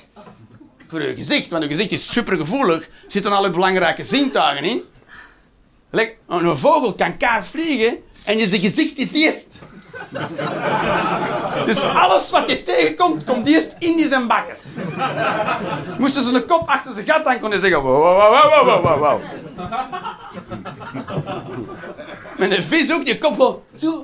[0.88, 1.50] Voor je gezicht.
[1.50, 2.89] Want je gezicht is supergevoelig.
[3.08, 4.82] Zitten alle belangrijke zintuigen in.
[6.28, 9.60] Een vogel kan kaart vliegen en je gezicht is eerst.
[11.65, 14.65] Dus alles wat je tegenkomt, komt eerst in die zijn bakkes.
[15.98, 19.00] Moesten ze een kop achter zijn gat aan kunnen zeggen: wow, wow, wow, wow, wow,
[19.00, 19.22] wow.
[22.41, 24.04] Met een vis ook, je kop wel zo.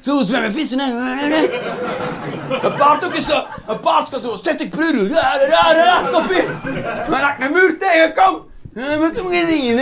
[0.00, 0.78] Zo zwemmen vissen.
[0.78, 3.44] Een paard ook is zo.
[3.66, 5.08] Een paard kan zo 30 per uur.
[5.08, 6.00] Ja, ja, ja.
[7.08, 9.76] Maar als ik een muur tegenkom, dan moet ik hem geen zien.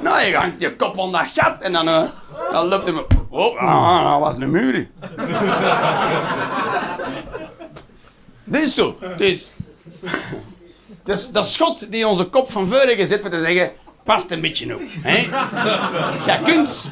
[0.00, 2.02] Nou, je hangt je kop onder dat gat en dan, uh,
[2.52, 2.92] dan loopt.
[3.30, 4.88] Oh, ah, dat was een muur.
[8.44, 8.98] Dit is zo.
[9.16, 9.52] Dus,
[11.04, 13.72] dus dat schot die onze kop van voren gezet voor te zeggen...
[14.04, 14.80] Past een beetje op.
[15.02, 15.16] Hè?
[16.32, 16.90] Je kunt...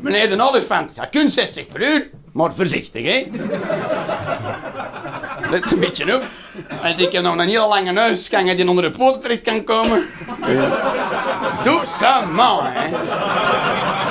[0.00, 3.26] Meneer de olifant, je kunt 60 per uur, maar voorzichtig, hè?
[5.50, 6.22] Let een beetje op.
[6.82, 9.40] En ik heb nog een heel lange neus, kan je die onder de poot terecht
[9.40, 10.06] kan komen.
[11.62, 12.96] Doe ze maar, hè.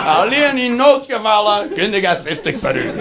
[0.06, 2.94] Alleen in noodgevallen kun je 60 per uur.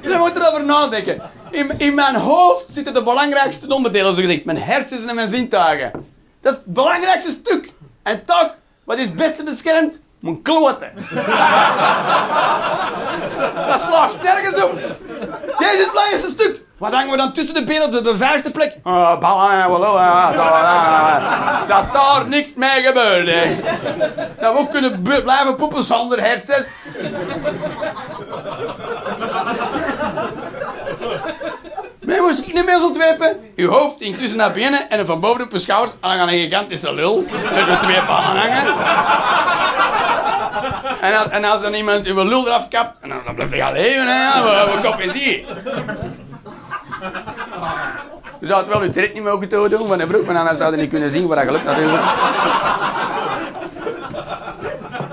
[0.00, 1.20] Je moet erover nadenken.
[1.50, 4.44] In, in mijn hoofd zitten de belangrijkste onderdelen, zo gezegd.
[4.44, 5.90] Mijn hersens en mijn zintuigen.
[6.40, 7.72] Dat is het belangrijkste stuk.
[8.02, 8.54] En toch,
[8.84, 10.00] wat is het beste beschermd?
[10.20, 10.92] Mijn kloten.
[13.68, 14.78] dat slaagt nergens op.
[15.58, 16.64] Dit is het belangrijkste stuk.
[16.78, 18.76] Wat hangen we dan tussen de benen op de beveiligste plek?
[18.84, 19.20] Uh,
[21.68, 23.28] dat daar niks mee gebeurt.
[23.28, 23.56] Hè.
[24.40, 26.96] Dat we ook kunnen blijven poepen zonder hersens.
[32.26, 33.36] Meer ontwerpen.
[33.56, 35.92] Uw hoofd intussen naar binnen en van boven op uw schouders.
[36.00, 38.74] En dan gaan een gigantische lul met de twee pannen hangen.
[41.00, 43.72] En als, en als dan iemand uw lul eraf kapt, dan, dan blijft hij gaan
[43.72, 44.06] leven.
[44.72, 45.44] Wat kop is hier?
[48.40, 50.70] Je zou het wel uw tred niet mogen doen van de broek, maar dan zou
[50.74, 52.02] je niet kunnen zien waar dat gelukt natuurlijk.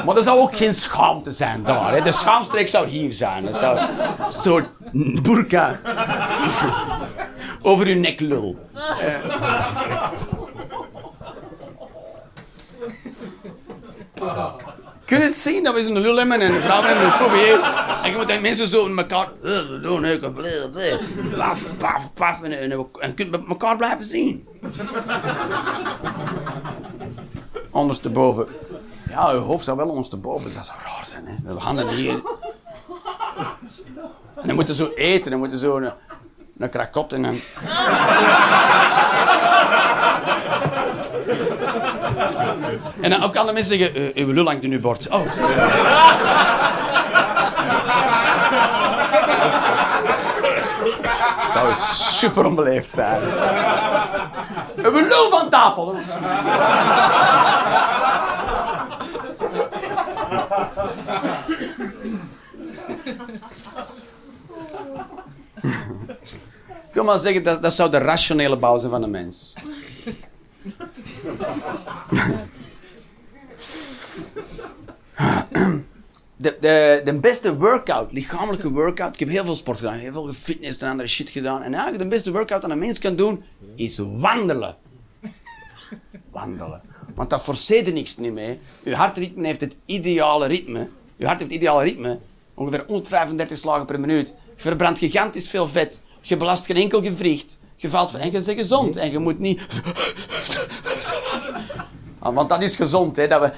[0.05, 1.93] Maar er zou ook geen schaamte zijn daar.
[1.93, 2.01] Hè.
[2.01, 3.45] De schaamstreek zou hier zijn.
[3.45, 3.87] Dat zou een
[4.41, 4.67] soort
[5.21, 5.79] burka
[7.61, 8.57] over uw nek lul.
[15.05, 17.61] Kun je het zien dat we zo'n lul hebben en vrouwen hebben een fobie
[18.03, 19.29] En je moet dan mensen zo in elkaar
[19.81, 20.19] doen,
[21.35, 24.47] paf, paf, paf en, en, en kunt met elkaar blijven zien.
[27.71, 28.47] Ondersteboven.
[29.13, 31.27] Ja, je hoofd zou wel ondersteboven, dat zou raar zijn.
[31.27, 31.53] Hè?
[31.53, 32.21] De handen hier.
[34.35, 35.91] En dan moeten zo eten, dan moeten zo een,
[36.57, 37.25] een krakot en.
[43.01, 45.07] En dan ook andere mensen zeggen, uh, uw lul hangt in uw bord.
[45.09, 45.21] Oh,
[51.53, 53.21] zou super onbeleefd zijn.
[54.75, 55.95] Uw lul van tafel.
[66.93, 69.55] Kom maar zeggen, dat, dat zou de rationele bouw zijn van een mens.
[76.35, 79.13] de, de, de beste workout, lichamelijke workout.
[79.13, 81.61] Ik heb heel veel sport gedaan, heel veel fitness en andere shit gedaan.
[81.61, 83.43] En eigenlijk de beste workout dat een mens kan doen,
[83.75, 84.75] is wandelen.
[86.31, 86.81] Wandelen.
[87.15, 88.59] Want dat forceert er niks niet mee.
[88.83, 90.89] Je hartritme heeft het ideale ritme.
[91.15, 92.19] Je hart heeft ideale ritme.
[92.53, 94.27] Ongeveer 135 slagen per minuut.
[94.55, 95.99] Je verbrandt gigantisch veel vet.
[96.21, 97.57] Je belast geen enkel gewricht.
[97.75, 98.95] Je valt van en je bent gezond.
[98.95, 99.81] En je moet niet...
[102.19, 103.27] Ah, Want dat is gezond, hè.
[103.27, 103.51] Dat we...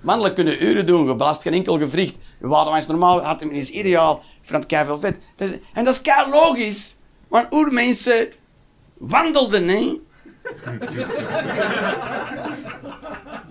[0.00, 2.14] Mannelijk kunnen uren doen, je belast geen enkel gewricht.
[2.40, 5.18] Je water is normaal, hartritme is ideaal, verbrandt veel vet.
[5.72, 6.96] En dat is kei logisch.
[7.28, 8.28] Want oermensen
[8.98, 10.00] wandelden, hè.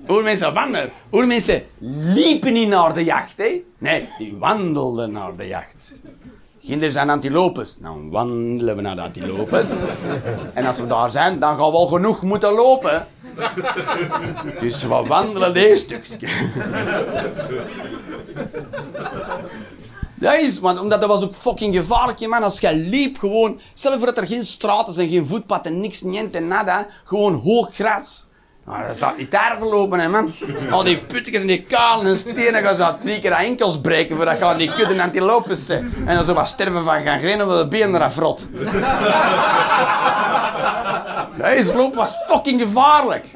[0.09, 0.89] Oermensen wandelen.
[1.12, 1.63] Oermensen
[2.13, 3.63] liepen niet naar de jacht, hè.
[3.77, 5.95] Nee, die wandelden naar de jacht.
[6.63, 7.77] Kinderen zijn antilopes.
[7.77, 9.65] Dan wandelen we naar de antilopes.
[10.53, 13.07] En als we daar zijn, dan gaan we al genoeg moeten lopen.
[14.59, 16.27] Dus we wandelen deze stukje.
[20.19, 22.43] Dat is, want omdat dat was ook fucking gevaarlijk, je man.
[22.43, 25.79] Als jij liep gewoon, stel je voor dat er geen straten zijn, geen voetpad en
[25.82, 26.88] niks, niente, nada.
[27.03, 28.27] Gewoon hoog gras.
[28.65, 30.34] Nou, dat zou niet daar verlopen, hè, man.
[30.71, 34.38] Al die putjes en die kalen en stenen gaan zo drie keer enkels breken voordat
[34.38, 35.93] je aan die kudde antilopes zijn.
[36.05, 38.47] En dan zo wat sterven van gangrene omdat de benen eraf rot.
[41.38, 43.27] Deze loop was fucking gevaarlijk.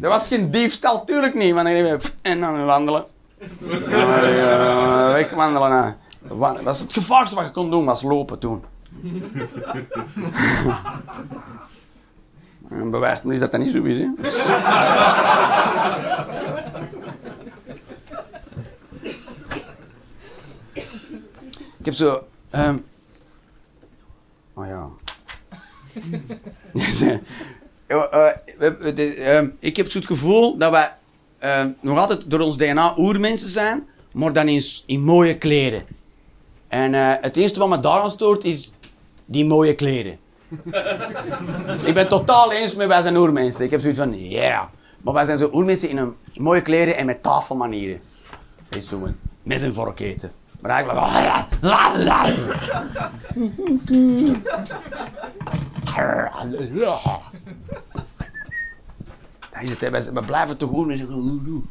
[0.00, 1.54] Dat was geen diefstal, tuurlijk niet.
[1.54, 3.04] Want dan je en dan wandelen.
[6.22, 8.64] Dat was het gevaarlijkste wat je kon doen, was lopen toen.
[12.68, 13.98] En bewijst is dat dat niet zo is.
[21.78, 22.24] Ik heb zo...
[22.50, 22.76] ehm
[24.58, 24.88] Oh ja.
[27.88, 28.02] Eh,
[28.58, 30.97] eh, ehm, ik heb zo het gevoel dat wij
[31.38, 35.82] ehm, nog altijd door ons DNA oermensen zijn, maar dan in, in mooie kleren.
[36.68, 38.72] En eh, het eerste wat me daaraan stoort is
[39.24, 40.18] die mooie kleren.
[41.84, 43.64] ik ben totaal eens met wij zijn oermensen.
[43.64, 44.62] Ik heb zoiets van, yeah.
[45.02, 48.00] Maar wij zijn zo oermensen in een mooie kleren en met tafelmanieren.
[48.68, 49.08] Dat is zo
[49.42, 50.00] mes en vork.
[50.60, 50.98] Maar eigenlijk...
[59.60, 59.90] Dat is het, hè.
[59.90, 61.68] Wij- We blijven toch oermensen.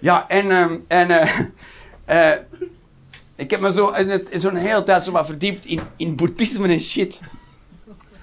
[0.00, 2.38] Ja, en, ehm, en eh, eh,
[3.36, 3.94] ik heb me zo
[4.32, 7.20] zo'n hele tijd zo wat verdiept in, in boeddhisme en shit.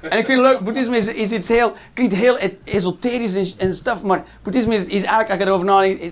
[0.01, 3.67] En ik vind het leuk, boeddhisme is, is iets heel, klinkt heel e- esoterisch en,
[3.67, 6.11] en stuff, maar boeddhisme is, is eigenlijk, als je erover nadenkt, is,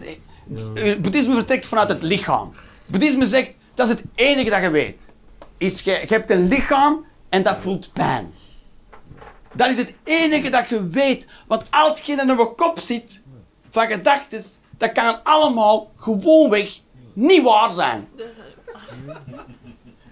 [0.84, 2.54] is- boeddhisme vertrekt vanuit het lichaam.
[2.86, 5.10] Boeddhisme zegt, dat is het enige dat je weet.
[5.58, 8.34] Is je, je hebt een lichaam en dat voelt pijn.
[9.54, 11.26] Dat is het enige dat je weet.
[11.48, 13.22] Want al hetgeen dat in je kop zit,
[13.70, 14.44] van gedachten,
[14.78, 16.80] dat kan allemaal gewoonweg
[17.14, 18.08] niet waar zijn.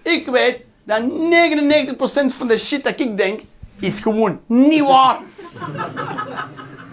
[0.02, 1.06] Ik weet dat 99%
[2.36, 3.40] van de shit dat ik denk,
[3.78, 5.18] is gewoon niet waar.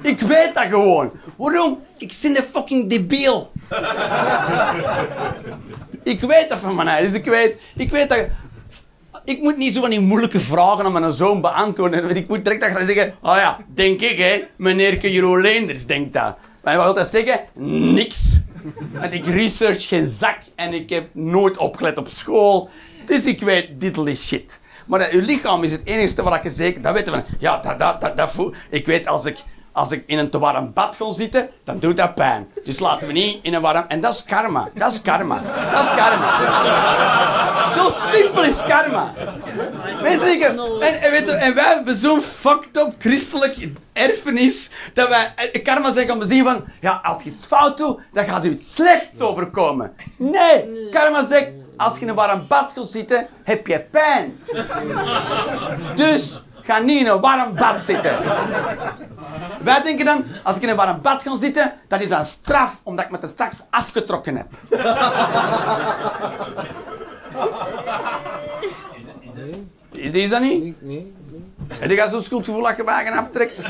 [0.02, 1.12] Ik weet dat gewoon.
[1.38, 1.82] Waarom?
[1.98, 3.52] Ik ben een fucking debiel.
[6.04, 7.02] ik weet dat van mij.
[7.02, 8.28] Dus ik weet, ik weet dat...
[9.30, 12.04] Ik moet niet zo van die moeilijke vragen aan mijn zoon beantwoorden.
[12.04, 16.13] Want Ik moet direct achter zeggen, oh ja, denk ik hè, meneer Jeroen Leenders denkt
[16.13, 16.38] dat.
[16.63, 17.39] Maar ik wil altijd zeggen,
[17.94, 18.39] niks.
[18.92, 22.70] Want ik research geen zak en ik heb nooit opgelet op school.
[23.06, 24.62] Dus ik weet diddly shit.
[24.88, 26.82] Maar dat, uw lichaam is het enige wat je zeker...
[26.82, 27.24] Dat weten we.
[27.39, 28.54] Ja, dat, dat, dat, dat voel...
[28.70, 29.44] Ik weet, als ik,
[29.80, 32.48] als ik in een te warm bad ga zitten, dan doet dat pijn.
[32.65, 33.86] Dus laten we niet in een warm...
[33.88, 34.70] En dat is karma.
[34.74, 35.42] Dat is karma.
[35.72, 37.68] Dat is karma.
[37.68, 39.13] Zo simpel is karma.
[40.02, 43.56] Mensen denken, en, en, weet je, en wij hebben zo'n fucked up christelijk
[43.94, 47.78] erfenis, dat wij eh, karma zeggen om te zien van, ja, als je iets fout
[47.78, 49.96] doet, dan gaat u iets slechts overkomen.
[50.18, 54.39] Nee, karma zegt, als je in een warm bad gaat zitten, heb je pijn.
[55.96, 58.18] Dus, ga niet in een warm bad zitten.
[59.62, 62.82] Wij denken dan, als ik in een warm bad ga zitten, dat is een straf,
[62.84, 64.48] omdat ik me te straks afgetrokken heb.
[69.92, 70.82] Is dat niet?
[70.82, 71.13] Nee.
[71.67, 73.62] Heb je zo'n schuldgevoel dat je wagen aftrekt?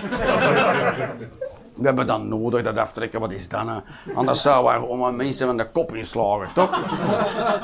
[1.76, 3.20] We hebben dat nodig, dat aftrekken.
[3.20, 3.67] Wat is dat?
[4.15, 6.80] Anders zouden we gewoon mensen van de kop inslagen, toch?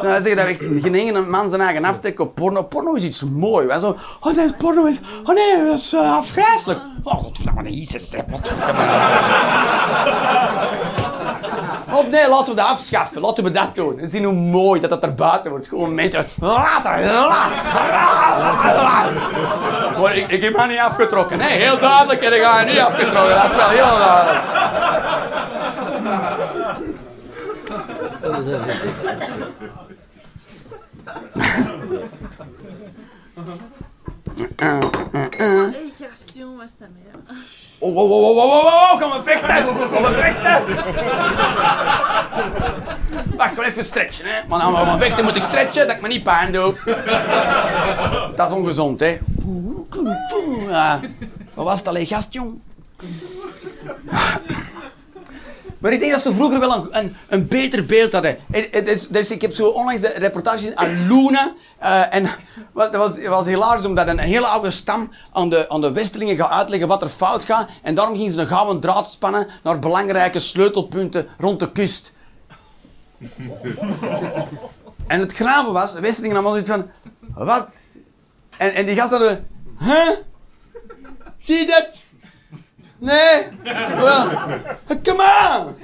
[0.02, 2.64] Dan zeg dat echt geen man zijn eigen aftrekt op porno.
[2.64, 3.66] Porno is iets moois.
[3.66, 5.00] Wij zo, oh nee, porno is...
[5.24, 6.80] Oh nee, dat is uh, afgrijzelijk.
[7.04, 8.54] Oh, godverdamme, Jezus, zeg, wat
[11.96, 13.22] Of nee, laten we dat afschaffen.
[13.22, 14.00] Laten we dat doen.
[14.00, 15.68] En zien hoe mooi dat dat er buiten wordt.
[15.68, 16.26] Gewoon mensen...
[20.00, 21.38] Maar ik, ik heb haar niet afgetrokken.
[21.38, 23.36] Nee, heel duidelijk heb ik haar niet afgetrokken.
[23.36, 24.44] Dat is wel heel duidelijk.
[35.38, 36.88] Hey, Gaston, was dat?
[37.86, 39.66] Oh, oh, oh, oh, oh, kom maar vechten!
[39.94, 40.64] Kom maar vechten!
[43.38, 44.48] Wacht, ik wil even stretchen, hè.
[44.48, 46.74] Maar dan maar vechten moet ik stretchen, dat ik me niet pijn doe.
[48.36, 49.18] Dat is ongezond, hè.
[51.54, 52.60] Wat was het alleen, gast, jong?
[55.86, 58.38] Maar ik denk dat ze vroeger wel een, een, een beter beeld hadden.
[58.52, 61.54] Het- is- dus ik heb zo onlangs de reportage aan Luna.
[61.80, 62.26] eh, en
[62.76, 62.96] het
[63.28, 67.02] was hilarisch, omdat een hele oude stam aan de, aan de Westelingen gaat uitleggen wat
[67.02, 67.70] er fout gaat.
[67.82, 72.14] En daarom gingen ze een gouden draad spannen naar belangrijke sleutelpunten rond de kust.
[75.08, 76.90] en het graven was, de Westelingen allemaal zoiets van...
[77.46, 77.74] Wat?
[78.58, 79.48] En, en die gasten hadden...
[79.80, 80.10] Huh?
[81.40, 82.05] Zie je dat?
[82.98, 83.44] Nee.
[83.96, 84.30] Wel,
[85.04, 85.24] come
[85.58, 85.76] on.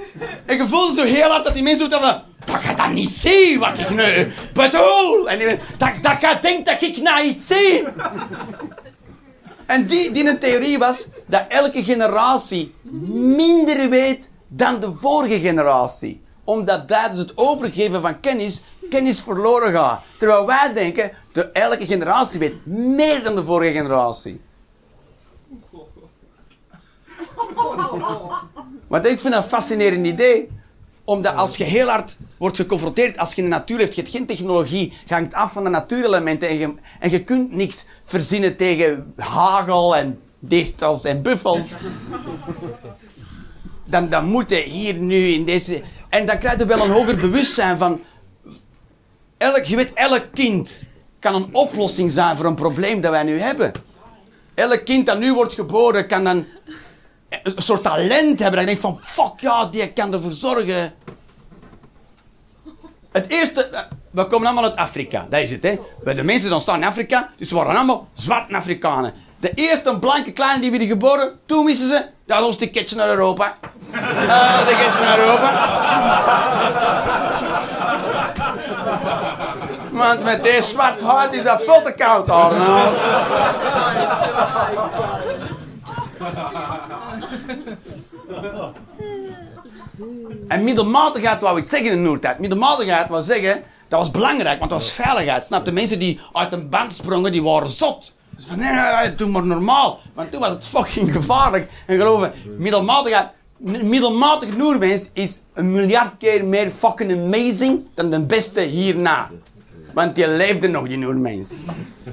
[0.58, 2.22] Je voelde zo heel hard dat die mensen zo van...
[2.46, 5.30] Dat gaat dat niet zien wat ik nu bedoel.
[5.30, 7.84] En dat, dat gaat denkt dat ik nou iets zie.
[9.66, 12.76] En die, die een theorie was dat elke generatie
[13.36, 16.22] minder weet dan de vorige generatie.
[16.44, 20.04] Omdat tijdens het overgeven van kennis, kennis verloren gaat.
[20.18, 24.42] Terwijl wij denken, dat elke generatie weet meer dan de vorige generatie.
[28.88, 30.50] Want ik vind dat een fascinerend idee.
[31.04, 34.14] Omdat als je heel hard wordt geconfronteerd, als je in de natuur hebt, je hebt
[34.14, 39.14] geen technologie, hangt af van de natuurelementen en je, en je kunt niks verzinnen tegen
[39.18, 41.74] hagel en distels en buffels.
[43.86, 45.82] Dan, dan moet je hier nu in deze...
[46.10, 48.02] En dan krijg je wel een hoger bewustzijn van...
[49.38, 50.80] Elk, je weet, elk kind
[51.20, 53.72] kan een oplossing zijn voor een probleem dat wij nu hebben.
[54.54, 56.46] Elk kind dat nu wordt geboren kan dan
[57.44, 58.52] een soort talent hebben.
[58.52, 60.94] Dat je denkt van, fuck ja, die kan ervoor zorgen.
[63.12, 65.64] Het eerste, we komen allemaal uit Afrika, dat is het.
[65.64, 65.80] Hè.
[66.04, 69.14] De mensen die ontstaan in Afrika, dus ze waren allemaal zwarte Afrikanen.
[69.40, 73.10] De eerste blanke kleine die werden geboren, toen wisten ze, dat is ons ticketje naar
[73.10, 73.54] Europa.
[73.92, 75.52] Uh, ticketje naar Europa.
[80.02, 82.54] Want met deze zwart huid is dat veel te koud hoor.
[90.48, 92.40] En middelmatigheid wou ik zeggen in de Noordtijd.
[92.40, 95.46] Middelmatigheid wou zeggen, dat was belangrijk, want dat was veiligheid.
[95.46, 98.14] Snap de mensen die uit een band sprongen, die waren zot.
[98.36, 100.00] Dus van, nee, doe maar normaal.
[100.14, 101.70] Want toen was het fucking gevaarlijk.
[101.88, 108.26] En geloof me, middelmatigheid, middelmatig Noormens is een miljard keer meer fucking amazing dan de
[108.26, 109.30] beste hierna.
[109.94, 111.50] Want die leefde nog, die Noormens.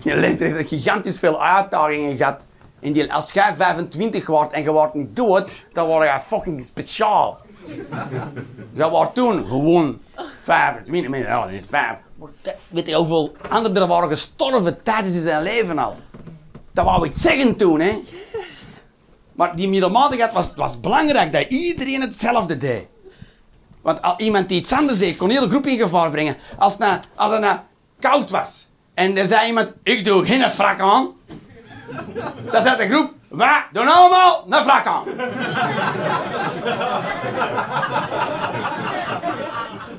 [0.02, 2.46] Die leefde heeft gigantisch veel uitdagingen gehad.
[3.10, 7.38] Als jij 25 wordt en je wordt niet dood, dan word je fucking speciaal.
[8.72, 9.98] Dat was toen gewoon
[10.42, 11.30] 25 mensen.
[11.30, 11.96] Ja, dat is vijf.
[12.14, 15.96] Maar dat- Weet je hoeveel anderen er waren gestorven tijdens zijn leven al?
[16.72, 17.98] Dat wou ik zeggen toen, hè?
[19.32, 22.86] Maar die middelmatigheid was, was belangrijk, dat iedereen hetzelfde deed.
[23.82, 26.36] Want al iemand die iets anders deed, kon heel de groep in gevaar brengen.
[26.58, 27.56] Als het, nou, als
[28.00, 31.10] koud was en er zei iemand: Ik doe geen frak aan.
[32.50, 35.04] Dan zei de groep: Wij doen allemaal een frak aan.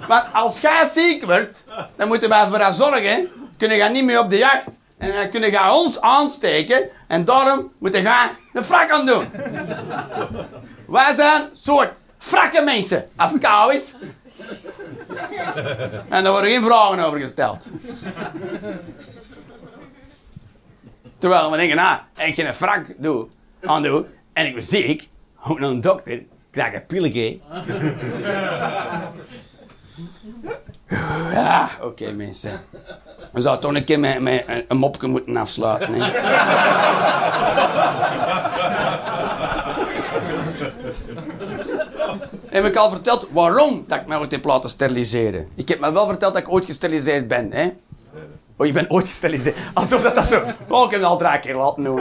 [0.07, 1.63] Want als jij ziek wordt,
[1.95, 3.29] dan moeten wij voor jou zorgen.
[3.57, 4.65] Kunnen jij niet meer op de jacht.
[4.97, 6.89] En dan kunnen jij ons aansteken.
[7.07, 9.31] En daarom moeten jij een frak aan doen.
[10.87, 13.09] Wij zijn soort frakke mensen.
[13.15, 13.93] Als het koud is.
[16.09, 17.69] En daar worden geen vragen over gesteld.
[21.19, 23.27] Terwijl we denken, nou, ik een frak doe,
[23.65, 25.09] aan doe, en ik ben ziek,
[25.43, 27.39] moet naar een dokter, krijg een pilletje.
[31.81, 32.61] Oké mensen.
[33.31, 35.93] We zouden toch een keer met, met een- een mopje moeten afsluiten.
[35.93, 36.09] Hè?
[42.49, 45.47] Heb ik al verteld waarom dat ik mij ooit heb laten steriliseren?
[45.55, 47.69] Ik heb me wel verteld dat ik ooit gesteriliseerd ben, hè?
[48.59, 49.55] Oh, je bent ooit gesteriliseerd.
[49.73, 50.43] Alsof dat, dat zo...
[50.67, 51.99] Oh, ik heb al drie keer laten doen.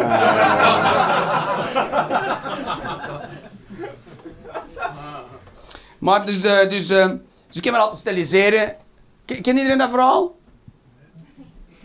[5.99, 7.07] Maar dus, eh, dus, eh,
[7.47, 8.77] dus ik heb me laten steriliseren.
[9.25, 10.37] Ken, iedereen dat verhaal?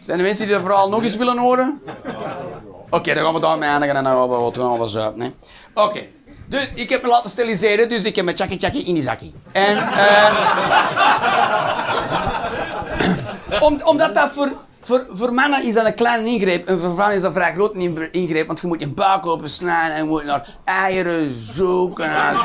[0.03, 1.81] Zijn er mensen die dat verhaal nog eens willen horen?
[2.89, 4.57] Oké, dan gaan we daarmee eindigen en dan gaan we wat
[4.93, 5.31] gaan we.
[5.73, 6.01] Oké,
[6.47, 9.33] Dus ik heb me laten steriliseren, dus ik heb mijn chakkie chakkie in die zakkie.
[9.51, 10.81] En, eh
[13.59, 14.51] om, omdat dat voor,
[14.81, 17.73] voor, voor mannen is dat een klein ingreep en voor vrouwen is dat vrij groot
[17.75, 22.35] ingre- ingreep, want je moet je buik opensnijden en je moet naar eieren zoeken en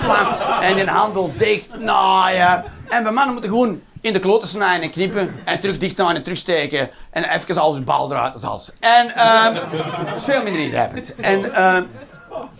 [0.00, 2.64] snijden, en je handel dicht naaien.
[2.88, 6.16] En bij mannen moeten gewoon in de kloten snijden en knippen en terug dicht naaien
[6.16, 8.72] en terugsteken en even alles bal eruit als.
[8.80, 9.54] En ehm
[10.06, 11.14] dat is veel minder ingrijpend.
[11.14, 11.82] En, ehm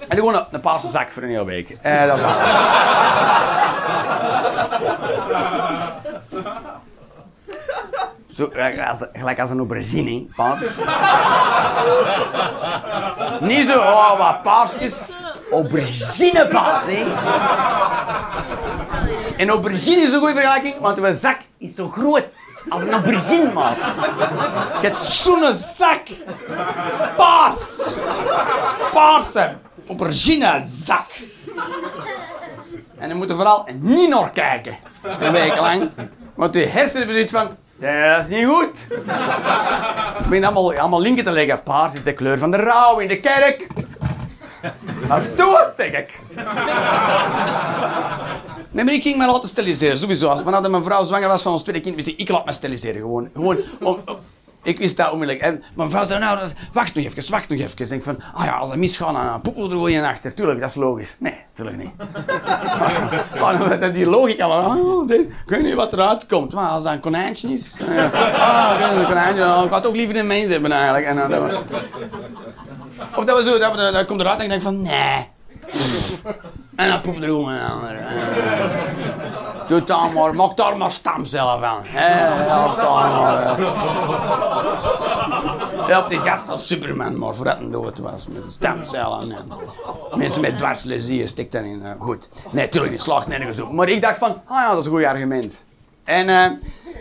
[0.08, 1.76] en gewoon een, een paarse zak voor een hele week.
[1.82, 2.20] Eh, dat.
[8.40, 8.48] Zo,
[9.12, 10.62] gelijk als, een aubergine, paars.
[13.40, 15.08] Niet zo, oh, wat paarsjes.
[15.52, 17.04] Aubergine paars, hè.
[19.36, 22.28] En aubergine is een goede vergelijking, want uw zak is zo groot
[22.68, 23.74] als een aubergine, man.
[24.80, 26.02] Je hebt zo'n zak.
[27.16, 27.92] Paars.
[28.92, 29.56] Paarse
[29.88, 31.10] aubergine zak.
[32.98, 34.78] En dan moet je vooral niet naar kijken.
[35.02, 35.90] Een week lang.
[36.34, 37.56] Want je hersenen zoiets van...
[37.80, 38.86] Dat is niet goed.
[40.22, 41.62] Ik ben allemaal, allemaal linken te leggen.
[41.62, 43.66] Paars is de kleur van de rouw in de kerk.
[45.08, 46.20] Dat is dood, zeg ik.
[48.72, 50.28] Nee, maar ik ging me laten steriliseren, sowieso.
[50.28, 52.44] Als vanaf dat mijn vrouw zwanger was van ons tweede kind, wist ik, ik laat
[52.46, 53.00] me steriliseren.
[53.00, 53.98] Gewoon, gewoon om-
[54.62, 55.44] ik wist dat onmiddellijk.
[55.46, 57.78] En mijn vrouw zei, nou, dat is- wacht nog even, wacht nog even.
[57.78, 60.34] Ik denk van, ah ja, als dat misgaat, dan poepel er in achter.
[60.34, 61.16] Tuurlijk, dat is logisch.
[61.18, 61.90] Nee, tuurlijk niet.
[63.40, 66.52] Maar die logica, maar, oh, dit, ik weet niet wat eruit komt.
[66.52, 70.16] Maar als dat een konijntje is, eh, ah, een konijntje, oh, ik had ook liever
[70.16, 71.06] een mens hebben eigenlijk.
[71.06, 71.58] En, dan- dat we-
[73.16, 75.28] of dat we zo, dat, dat komt eruit en ik denk van, nee.
[76.76, 77.96] En dan poep er gewoon een ander.
[79.70, 81.78] Doe dan maar, maak daar maar stamcellen van.
[81.82, 82.08] Hè,
[82.48, 83.56] Help daar maar.
[85.88, 88.26] Help die gast van Superman maar voordat hij dood was.
[88.28, 89.48] Met stamcellen en
[90.18, 91.84] mensen met dwarslesie stikt daarin.
[91.84, 92.28] eh, goed.
[92.50, 93.72] Nee, tuurlijk, het slaagt nergens op.
[93.72, 95.64] Maar ik dacht van, ah ja, dat is een goed argument.
[96.04, 96.44] En, eh,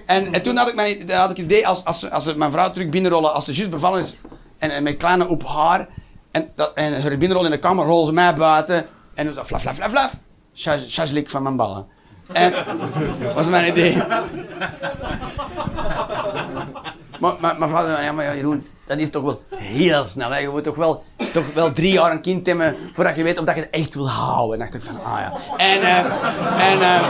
[0.06, 2.72] en, en toen had ik, mijn, had ik het idee, als, als, als mijn vrouw
[2.72, 4.18] terug binnenrollen, als ze juist bevallen is
[4.58, 5.88] en, en met kleine op haar,
[6.32, 9.62] en, dat, en haar binnenrollen in de kamer, rollen ze mij buiten en ze flaf,
[9.62, 10.14] flaf, flaf, flaf.
[10.54, 11.98] Chas- van mijn ballen.
[12.32, 12.54] En
[13.22, 13.98] dat was mijn idee.
[17.20, 20.36] Maar, maar, maar vrouw zei, ja, maar Jeroen, dat is toch wel heel snel.
[20.36, 21.04] Je moet toch wel,
[21.34, 23.94] toch wel drie jaar een kind hebben voordat je weet of dat je het echt
[23.94, 24.54] wil houden.
[24.54, 25.34] En dacht ik van, ah ja.
[25.58, 25.98] En, eh,
[26.72, 27.04] en, eh,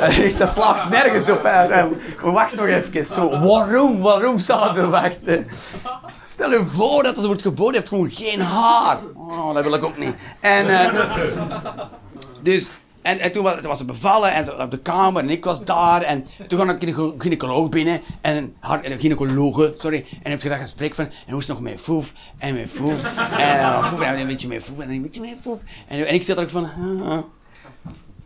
[0.38, 1.42] dat slaagt nergens op.
[1.42, 1.66] Hè.
[1.66, 1.84] Eh,
[2.22, 3.04] Wacht nog even.
[3.04, 5.46] Zo, waarom, waarom zouden we wachten?
[6.24, 8.98] Stel je voor dat ze wordt geboren, heeft gewoon geen haar.
[9.14, 10.14] Oh, dat wil ik ook niet.
[10.40, 11.00] En, eh,
[12.42, 12.70] dus,
[13.02, 15.64] en, en toen was, toen was ze bevallen en op de kamer en ik was
[15.64, 16.02] daar.
[16.02, 18.00] En toen kwam een gynaecoloog binnen.
[18.20, 20.06] En een gynaecologe, sorry.
[20.22, 22.12] En heb je dat gesprek van, en hoe is het nog met foef?
[22.38, 23.04] En met foef.
[23.38, 24.78] En uh, foef, en een beetje met foef.
[24.78, 25.58] En een beetje met foef.
[25.88, 26.68] En, ik zit er ook van.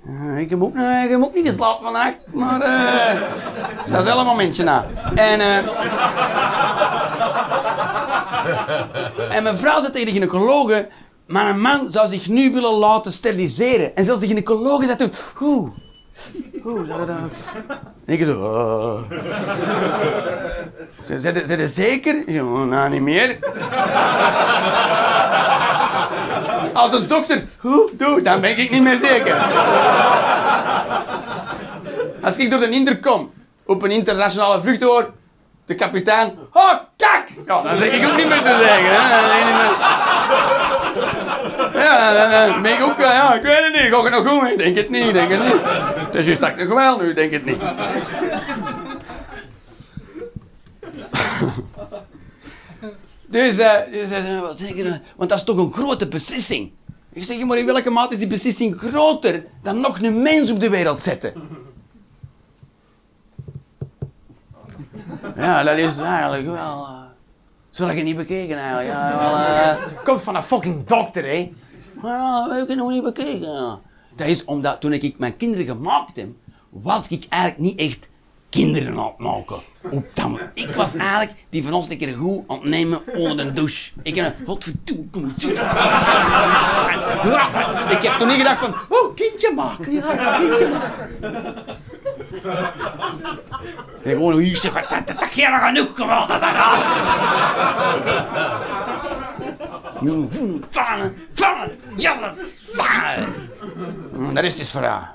[0.09, 3.21] Ah, ik, heb ook, ik heb niet geslapen vannacht, maar eh,
[3.87, 4.85] dat is helemaal momentje na.
[5.15, 5.57] En, eh,
[9.37, 10.89] en mijn vrouw zei tegen de gynaecologe,
[11.27, 13.97] maar een man zou zich nu willen laten steriliseren.
[13.97, 15.71] En zelfs de gynaecologe zei toen, hoe?
[16.63, 17.31] Hoe zou dat dan?
[18.07, 19.03] En ik zo, oh.
[21.03, 22.23] Zijn er zeker?
[22.31, 23.39] Ja, nou, niet meer.
[26.73, 29.37] Als een dokter, hoe, doe, dan ben ik niet meer zeker.
[32.23, 33.33] Als ik door de intercom
[33.67, 35.13] op een internationale vlucht hoor,
[35.67, 37.29] de kapitein, oh, kak!
[37.47, 38.91] Ja, dan zeg ik ook niet meer te zeggen.
[38.91, 39.09] Hè.
[39.09, 39.75] Dan zeg ik niet meer-
[41.85, 44.51] Ja, ben ik ook, ja, ik weet het niet, ga ik nog goed?
[44.51, 45.61] Ik denk het niet, denk het niet.
[46.15, 47.61] Het is dat nog wel nu, denk het niet.
[53.27, 54.99] Dus, eh, dus zei, wat je nou?
[55.17, 56.73] Want dat is toch een grote beslissing.
[57.13, 60.61] Ik zeg, maar in welke mate is die beslissing groter dan nog een mens op
[60.61, 61.33] de wereld zetten?
[65.37, 66.87] Ja, dat is eigenlijk wel...
[67.71, 68.89] heb ik het niet bekeken eigenlijk.
[68.89, 71.53] Ja, wel, eh, komt van een fucking dokter, hè.
[72.03, 73.79] Dat ik het nog niet bekeken.
[74.17, 76.29] Dat is omdat toen ik mijn kinderen gemaakt heb,
[76.71, 78.09] was ik eigenlijk niet echt
[78.51, 79.57] kinderen aan het maken.
[79.91, 80.41] Op dat.
[80.55, 83.93] Ik was eigenlijk die van ons een keer goed aan het nemen onder de douche.
[84.03, 85.45] Ik heb een, wat verdoe, kom eens.
[85.45, 85.57] Ik
[88.03, 90.69] heb toen niet gedacht van, oh, kindje maken, ja, kindje
[94.03, 96.85] gewoon hier zeg, dat, dat, dat geen genoeg dat dat gaat.
[97.77, 98.41] Nu, voen, vangen,
[99.71, 99.84] vangen,
[101.97, 102.33] jelle.
[104.33, 105.15] De rest is voor haar.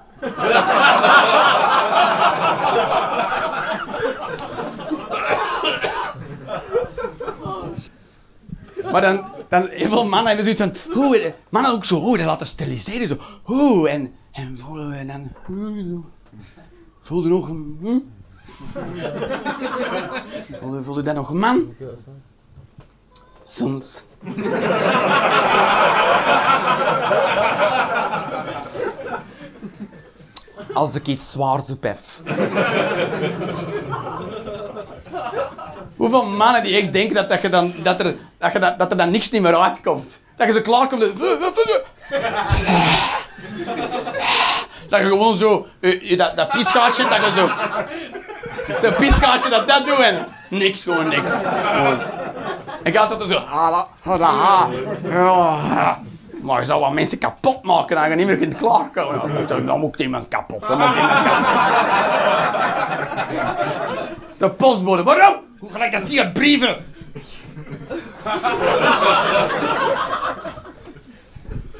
[8.91, 12.25] Maar dan, dan heel veel mannen hebben zoiets van, hoe, mannen ook zo, hoe, dat
[12.25, 16.01] laten steriliseren, zo, hoe, en, en voelen we dan, hoe,
[16.99, 17.99] voel je nog een, hm?
[20.55, 21.75] voel, je, voel je dan nog een man?
[23.43, 24.03] Soms.
[30.73, 31.97] Als ik iets zwaar heb.
[35.97, 38.91] Hoeveel mannen die echt denken dat, dat, je dan, dat, er, dat, je dat, dat
[38.91, 40.23] er dan niks niet meer uitkomt.
[40.35, 41.01] Dat je zo klaar komt.
[44.89, 47.49] Dat je gewoon zo, eh, dat, dat piesgaatje, dat je zo,
[48.81, 51.31] zo'n piesgaatje dat dat doet en niks, gewoon niks.
[51.73, 51.99] Gewoon.
[52.83, 53.41] En gaat dat er zo.
[56.41, 59.47] Maar je zou wat mensen kapot maken dat je niet meer kunt klaarkomen.
[59.65, 60.69] Dan, moet iemand kapot.
[60.69, 61.47] Iemand kapot.
[64.37, 65.35] De postbode, waarom?
[65.59, 66.77] Hoe gelijk dat die brieven?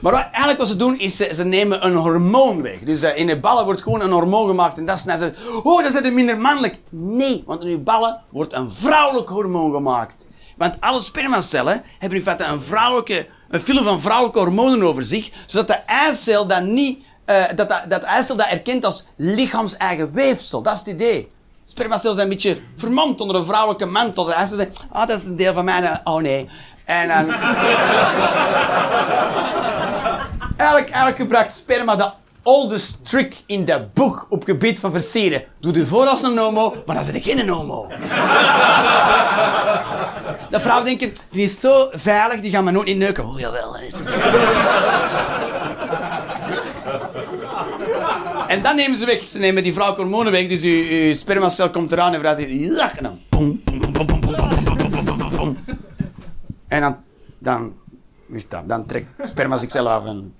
[0.01, 2.79] Maar wat, eigenlijk wat ze doen is, ze, ze nemen een hormoon weg.
[2.79, 5.83] Dus uh, in de ballen wordt gewoon een hormoon gemaakt en dat is net oh,
[5.83, 6.79] dat is minder mannelijk.
[6.89, 10.27] Nee, want in uw ballen wordt een vrouwelijk hormoon gemaakt.
[10.57, 15.31] Want alle spermacellen hebben in feite een vrouwelijke, een film van vrouwelijke hormonen over zich,
[15.45, 20.61] zodat de eicel dat niet, uh, dat, dat, eicel dat erkent als lichaams-eigen weefsel.
[20.61, 21.31] Dat is het idee.
[21.63, 24.23] Spermacellen zijn een beetje vermomd onder een vrouwelijke mantel.
[24.23, 26.01] De eicel zegt, ah, dat is een deel van mij.
[26.03, 26.49] Oh nee.
[26.85, 27.35] En dan...
[30.89, 32.11] elk gebruikt sperma de
[32.43, 35.43] oldest trick in dat boek op gebied van versieren.
[35.59, 37.87] Doe u voor als een homo, maar dan ik geen homo.
[40.49, 43.25] dat vrouw denken, die is zo veilig, die gaan me nooit niet neuken.
[43.25, 43.71] Oh jawel.
[43.71, 43.81] wel.
[48.47, 49.25] En dan nemen ze weg.
[49.25, 50.47] Ze nemen die vrouw hormonen weg.
[50.47, 52.69] Dus uw, spermacel komt eraan en vrouw hij.
[52.89, 53.19] En dan...
[56.79, 56.97] dan,
[57.37, 57.73] dan
[58.31, 60.33] is dat, dan trekt sperma zichzelf af en.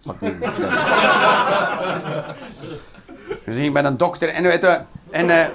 [3.45, 5.47] Dus ik ben een dokter en weet je, en eh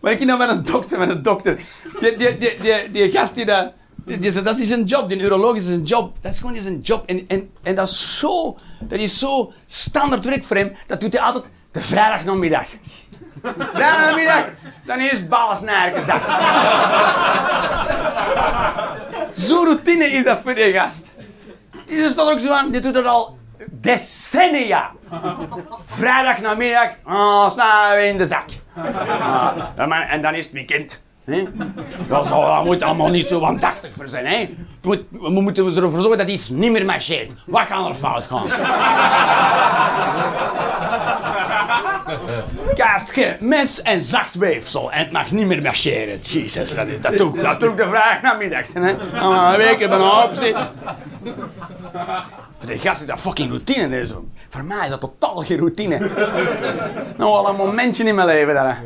[0.00, 1.60] maar ik nou met een dokter, met een dokter.
[2.00, 3.72] Die, die, die, die, gast die dat...
[4.04, 6.16] Die, dat is zijn job, die uroloog is zijn job.
[6.20, 7.06] Dat is gewoon zijn job.
[7.06, 8.56] En, en, en dat is zo...
[8.80, 10.76] Dat is zo standaard werk voor hem.
[10.86, 12.68] Dat doet hij altijd de vrijdagnamiddag.
[13.44, 14.44] Vrijdagnamiddag,
[14.86, 16.20] dan is het balensnijkersdag.
[19.32, 21.02] Zo'n routine is dat voor die gast.
[21.86, 23.38] Die is toch ook zo aan, die doet dat al
[23.70, 24.90] decennia.
[25.84, 28.48] Vrijdag namiddag, oh, snel weer in de zak.
[29.76, 31.04] Ah, en dan is het weekend.
[31.24, 31.42] Hè?
[32.08, 34.26] Dat, dat moet allemaal niet zo aandachtig voor zijn.
[34.26, 34.54] Hè?
[34.82, 37.32] Moet, we moeten ervoor zorgen dat iets niet meer marcheert.
[37.46, 38.46] Wat kan er fout gaan?
[42.74, 44.92] Kaasje, mes en zacht weefsel.
[44.92, 46.18] En het mag niet meer marcheren.
[46.18, 48.72] Jezus, dat, dat, doe, dat doe ik de vraag namiddags.
[48.72, 48.96] Hè?
[49.20, 50.34] Allemaal een week bijna op.
[52.58, 54.06] Voor de gast is dat fucking routine.
[54.06, 54.24] Zo.
[54.48, 55.98] Voor mij is dat totaal geen routine.
[57.18, 58.54] nou, al een momentje in mijn leven.
[58.54, 58.76] Dat,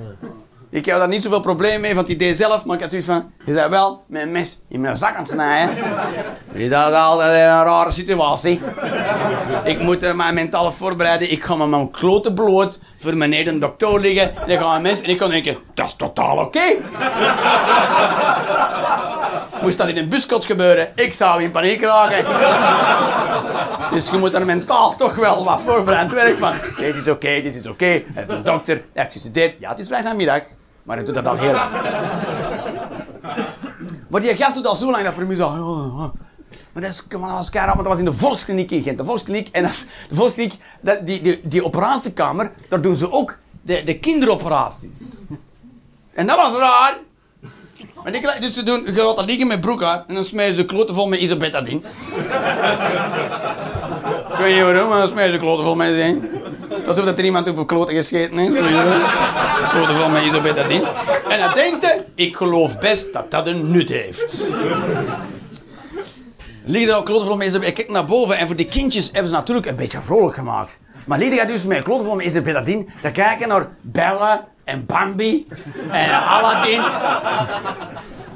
[0.70, 3.08] ik heb daar niet zoveel probleem mee van het idee zelf, maar ik had zoiets
[3.08, 5.76] van, je bent wel met mes in mijn zak aan het snijden.
[6.52, 8.60] Is dat altijd een rare situatie?
[9.64, 13.58] Ik moet uh, mijn mentaal voorbereiden, ik ga met mijn kloten bloot voor meneer de
[13.58, 16.60] dokter liggen, en ik ga een mes en ik kan denken, dat is totaal oké.
[19.62, 22.24] Moest dat in een buskot gebeuren, ik zou in paniek raken.
[23.90, 26.52] Dus je moet er mentaal toch wel wat voorbereid werk van.
[26.76, 27.84] Dit is oké, dit is oké.
[27.84, 29.54] Hij heeft een dokter, hij heeft gestudeerd.
[29.58, 30.42] Ja, het is vrijdagmiddag.
[30.88, 31.70] Maar hij doet dat al heel lang.
[34.08, 35.48] Maar die gast doet al zo lang dat voor mij zo...
[36.72, 38.98] Maar dat, is, dat was keihard, dat was in de volkskliniek in Gent.
[38.98, 43.38] De volkskliniek, en dat de volkskliniek, dat, die, die, die operatiekamer, daar doen ze ook
[43.62, 45.18] de, de kinderoperaties.
[46.12, 46.98] En dat was raar.
[48.04, 50.54] Maar ik, dus ze doen, je gaat dat liggen met broek uit en dan smeren
[50.54, 51.80] ze kloten vol met isobetadine.
[54.32, 56.28] ik weet niet waarom, maar dan smeren ze kloten vol met zijn.
[56.88, 58.54] Alsof dat er iemand op een kloten gescheten heeft.
[59.70, 60.88] Kloten vol met isobetadine.
[61.28, 64.46] En dan denkt hij, ik geloof best dat dat een nut heeft.
[66.64, 67.66] Liggen ook kloten vol met isobetadine.
[67.66, 70.78] Ik kijk naar boven en voor die kindjes hebben ze natuurlijk een beetje vrolijk gemaakt.
[71.06, 75.46] Maar gaat dus met kloten vol met isobetadine te kijken naar Bella en Bambi
[75.90, 76.80] en Aladdin.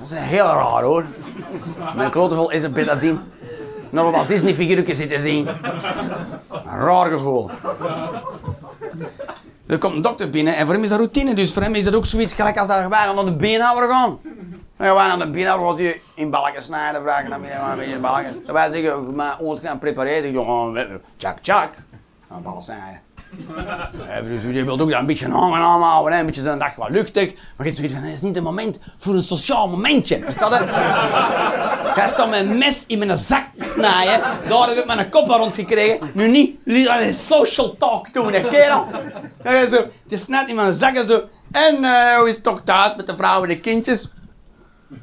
[0.00, 1.04] Dat is heel raar hoor.
[1.96, 3.18] Mijn klote vol is een betadine.
[3.90, 5.48] Nog wat Disney-figuurtjes zitten zien.
[6.48, 7.50] Een raar gevoel.
[9.66, 11.34] Er komt een dokter binnen en voor hem is dat routine.
[11.34, 14.18] Dus voor hem is dat ook zoiets gelijk als dat wij aan de beenhouwer gaan.
[14.78, 17.98] Gaan we aan de beenhouwer, wat je in balken snijden, vragen dan weer een beetje
[17.98, 18.46] balken.
[18.46, 20.32] En wij zeggen, voor mij 100 gram prepareren.
[20.32, 21.74] Jongen, tjak tjak.
[22.30, 22.62] Een bal.
[24.28, 26.20] Dus je wilt ook dat een beetje aangenaam houden, hè?
[26.20, 27.34] een beetje zo'n dag wat luchtig.
[27.56, 30.20] Maar je zoiets van, het is niet het moment voor een sociaal momentje.
[30.24, 30.64] Verstaat je?
[31.94, 34.20] Jij staat met een mes in mijn zak snijden.
[34.48, 36.10] Daar heb ik mijn kop rondgekregen.
[36.14, 38.86] Nu niet een social talk doen, hè, kerel.
[39.44, 41.22] Ja, zo, je snijdt in mijn zak en zo.
[41.50, 44.12] En eh, hoe is het toch thuis met de vrouwen en de kindjes?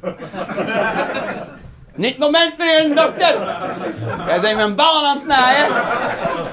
[2.00, 3.34] Niet moment meer, dokter.
[4.26, 5.82] Jij bent mijn ballen aan het snijden.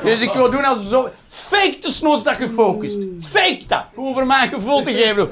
[0.04, 1.10] Dus ik wil doen als zo...
[1.28, 3.06] Fake de snoots dat je focust.
[3.22, 3.84] Fake dat.
[3.95, 5.30] Om voor mijn gevoel te geven.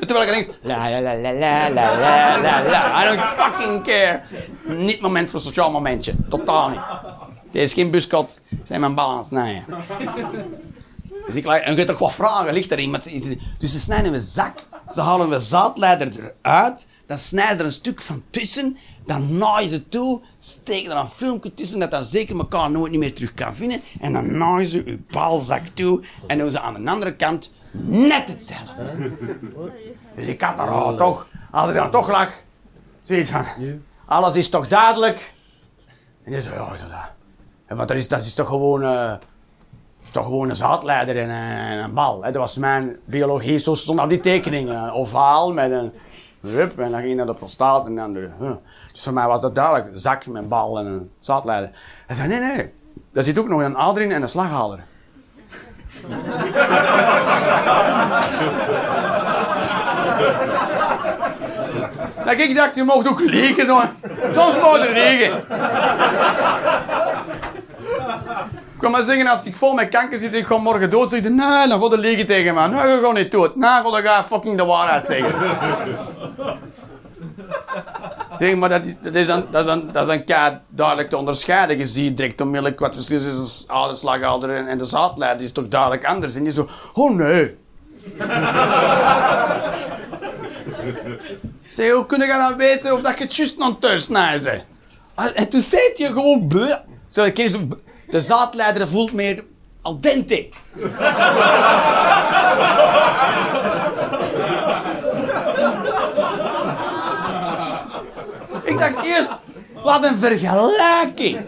[0.00, 0.58] Terwijl ik denk...
[0.62, 3.02] La la la la la la la la.
[3.02, 4.20] I don't fucking care.
[4.62, 6.14] Niet moment voor sociaal momentje.
[6.28, 6.80] Totaal niet.
[7.50, 8.40] Dit is geen buskot.
[8.64, 9.64] Zijn mijn ballen aan het snijden.
[11.26, 12.98] Dus ik, en je hebt toch wat vragen, ligt erin.
[13.58, 18.00] Dus ze snijden we zak, ze halen we zaadleider eruit, dan snijden er een stuk
[18.00, 22.70] van tussen, dan naaien ze toe, steken er een filmpje tussen dat dan zeker elkaar
[22.70, 26.50] nooit niet meer terug kan vinden, en dan naaien ze uw balzak toe en doen
[26.50, 28.82] ze aan de andere kant net hetzelfde.
[30.16, 32.42] Dus ik had daar al toch, als ik dan toch lag,
[33.02, 33.44] zoiets van,
[34.06, 35.34] alles is toch duidelijk.
[36.24, 37.14] En je zo, ja.
[37.68, 38.82] Ja, Want dat is, dat is toch gewoon...
[38.82, 39.12] eh,
[40.12, 42.22] toch gewoon een zaadleider en een, en een bal.
[42.22, 42.30] Hè.
[42.30, 44.68] Dat was mijn biologie, zo stond op die tekening.
[44.68, 45.92] Een ovaal met een
[46.42, 48.28] en dan ging naar de prostaat en dan de...
[48.92, 49.90] Dus voor mij was dat duidelijk.
[49.94, 51.70] Zak met bal en een zaadleider.
[52.06, 52.72] Hij zei, nee, nee.
[53.12, 54.84] Daar zit ook nog een ader in en een slaghaler.
[62.36, 63.92] Ik dacht, je mocht ook liegen hoor.
[64.30, 65.44] Soms moet je liegen.
[68.82, 71.10] Ik kan maar zeggen, als ik vol met kanker zit en ik ga morgen dood,
[71.10, 72.68] zeg je, nee, dan ga je liegen tegen me.
[72.68, 73.56] Nee, je gaat niet dood.
[73.56, 75.34] Nee, ga je fucking de waarheid zeggen.
[78.38, 81.08] zeg, maar dat, is- dat is dan, dat is dan, dat is dan kei duidelijk
[81.10, 81.78] te onderscheiden.
[81.78, 85.38] Je ziet direct onmiddellijk wat verschil is tussen de oude slaghouder en, en de zaadleider.
[85.38, 86.34] Die is toch duidelijk anders.
[86.34, 87.56] En je zo, oh nee.
[91.66, 94.48] zeg, hoe kun je dan weten of dat je het juist nog thuis bent?
[95.34, 96.76] En toen zei je gewoon, bleh.
[97.06, 97.58] Zo, ik zo,
[98.12, 99.44] de zaadleider voelt meer
[99.82, 100.34] al dente.
[108.64, 109.30] ik dacht eerst,
[109.82, 111.40] wat een vergelijking.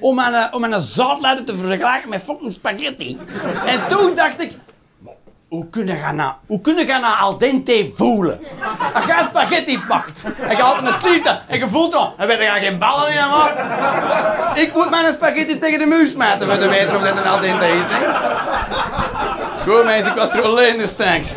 [0.00, 3.18] Om een, om een zaadleider te vergelijken met fucking spaghetti.
[3.66, 4.52] En toen dacht ik,
[5.48, 8.40] hoe kun je gaan nou, hoe gaan al dente voelen?
[8.94, 12.38] Als je spaghetti pakt en je haalt een slieter en je voelt dan, dan weet
[12.38, 13.58] je geen ballen in maat.
[14.58, 17.40] Ik moet mijn spaghetti tegen de muur smijten om te weten of dat een al
[17.40, 17.82] dente is.
[17.86, 18.06] Hè?
[19.70, 21.32] Goed mensen, ik was er alleen dus thanks.